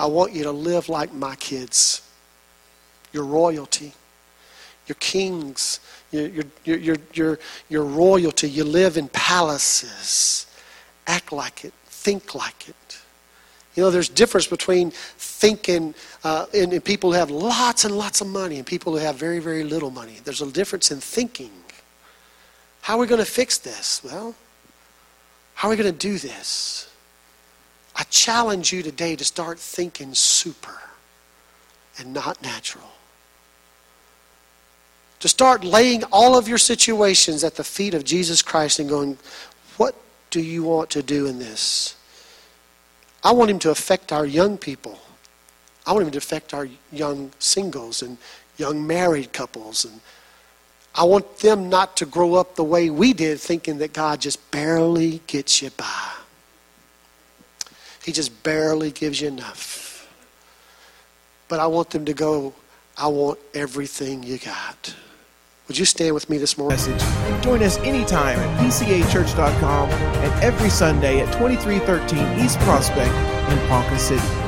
I 0.00 0.06
want 0.06 0.32
you 0.32 0.44
to 0.44 0.50
live 0.50 0.88
like 0.88 1.12
my 1.12 1.36
kids. 1.36 2.00
Your 3.12 3.24
royalty, 3.24 3.92
your 4.86 4.96
kings, 4.98 5.80
your, 6.10 6.26
your, 6.64 6.78
your, 6.78 6.96
your, 7.12 7.38
your 7.68 7.84
royalty. 7.84 8.48
You 8.48 8.64
live 8.64 8.96
in 8.96 9.08
palaces. 9.08 10.46
Act 11.06 11.32
like 11.32 11.66
it, 11.66 11.74
think 11.84 12.34
like 12.34 12.70
it. 12.70 12.98
You 13.74 13.82
know, 13.82 13.90
there's 13.90 14.08
difference 14.08 14.46
between 14.46 14.90
thinking 14.90 15.94
uh, 16.24 16.46
and, 16.54 16.72
and 16.72 16.82
people 16.82 17.12
who 17.12 17.18
have 17.18 17.30
lots 17.30 17.84
and 17.84 17.94
lots 17.94 18.22
of 18.22 18.26
money 18.26 18.56
and 18.56 18.66
people 18.66 18.94
who 18.94 18.98
have 18.98 19.16
very, 19.16 19.38
very 19.38 19.64
little 19.64 19.90
money. 19.90 20.16
There's 20.24 20.40
a 20.40 20.50
difference 20.50 20.90
in 20.90 21.00
thinking. 21.00 21.50
How 22.80 22.94
are 22.94 23.00
we 23.00 23.06
going 23.06 23.20
to 23.20 23.30
fix 23.30 23.58
this? 23.58 24.02
Well, 24.02 24.34
how 25.54 25.68
are 25.68 25.72
we 25.72 25.76
going 25.76 25.92
to 25.92 25.98
do 25.98 26.16
this? 26.16 26.89
I 28.00 28.04
challenge 28.04 28.72
you 28.72 28.82
today 28.82 29.14
to 29.14 29.24
start 29.26 29.58
thinking 29.58 30.14
super 30.14 30.80
and 31.98 32.14
not 32.14 32.40
natural. 32.42 32.88
To 35.18 35.28
start 35.28 35.64
laying 35.64 36.04
all 36.04 36.34
of 36.34 36.48
your 36.48 36.56
situations 36.56 37.44
at 37.44 37.56
the 37.56 37.62
feet 37.62 37.92
of 37.92 38.04
Jesus 38.04 38.40
Christ 38.40 38.78
and 38.78 38.88
going, 38.88 39.18
What 39.76 39.94
do 40.30 40.40
you 40.40 40.62
want 40.62 40.88
to 40.90 41.02
do 41.02 41.26
in 41.26 41.38
this? 41.38 41.94
I 43.22 43.32
want 43.32 43.50
Him 43.50 43.58
to 43.58 43.70
affect 43.70 44.12
our 44.12 44.24
young 44.24 44.56
people. 44.56 44.98
I 45.86 45.92
want 45.92 46.06
Him 46.06 46.12
to 46.12 46.18
affect 46.18 46.54
our 46.54 46.68
young 46.90 47.32
singles 47.38 48.00
and 48.00 48.16
young 48.56 48.86
married 48.86 49.34
couples. 49.34 49.84
And 49.84 50.00
I 50.94 51.04
want 51.04 51.40
them 51.40 51.68
not 51.68 51.98
to 51.98 52.06
grow 52.06 52.36
up 52.36 52.56
the 52.56 52.64
way 52.64 52.88
we 52.88 53.12
did, 53.12 53.40
thinking 53.40 53.76
that 53.76 53.92
God 53.92 54.22
just 54.22 54.50
barely 54.50 55.20
gets 55.26 55.60
you 55.60 55.68
by. 55.76 56.19
He 58.04 58.12
just 58.12 58.42
barely 58.42 58.90
gives 58.90 59.20
you 59.20 59.28
enough. 59.28 60.08
But 61.48 61.60
I 61.60 61.66
want 61.66 61.90
them 61.90 62.04
to 62.04 62.14
go, 62.14 62.54
I 62.96 63.08
want 63.08 63.38
everything 63.54 64.22
you 64.22 64.38
got. 64.38 64.94
Would 65.68 65.78
you 65.78 65.84
stand 65.84 66.14
with 66.14 66.28
me 66.28 66.38
this 66.38 66.58
morning? 66.58 66.76
Message. 66.76 67.42
Join 67.44 67.62
us 67.62 67.78
anytime 67.78 68.38
at 68.38 68.60
pcachurch.com 68.60 69.90
and 69.90 70.44
every 70.44 70.70
Sunday 70.70 71.20
at 71.20 71.32
2313 71.34 72.44
East 72.44 72.58
Prospect 72.60 73.14
in 73.52 73.68
Ponca 73.68 73.98
City. 73.98 74.39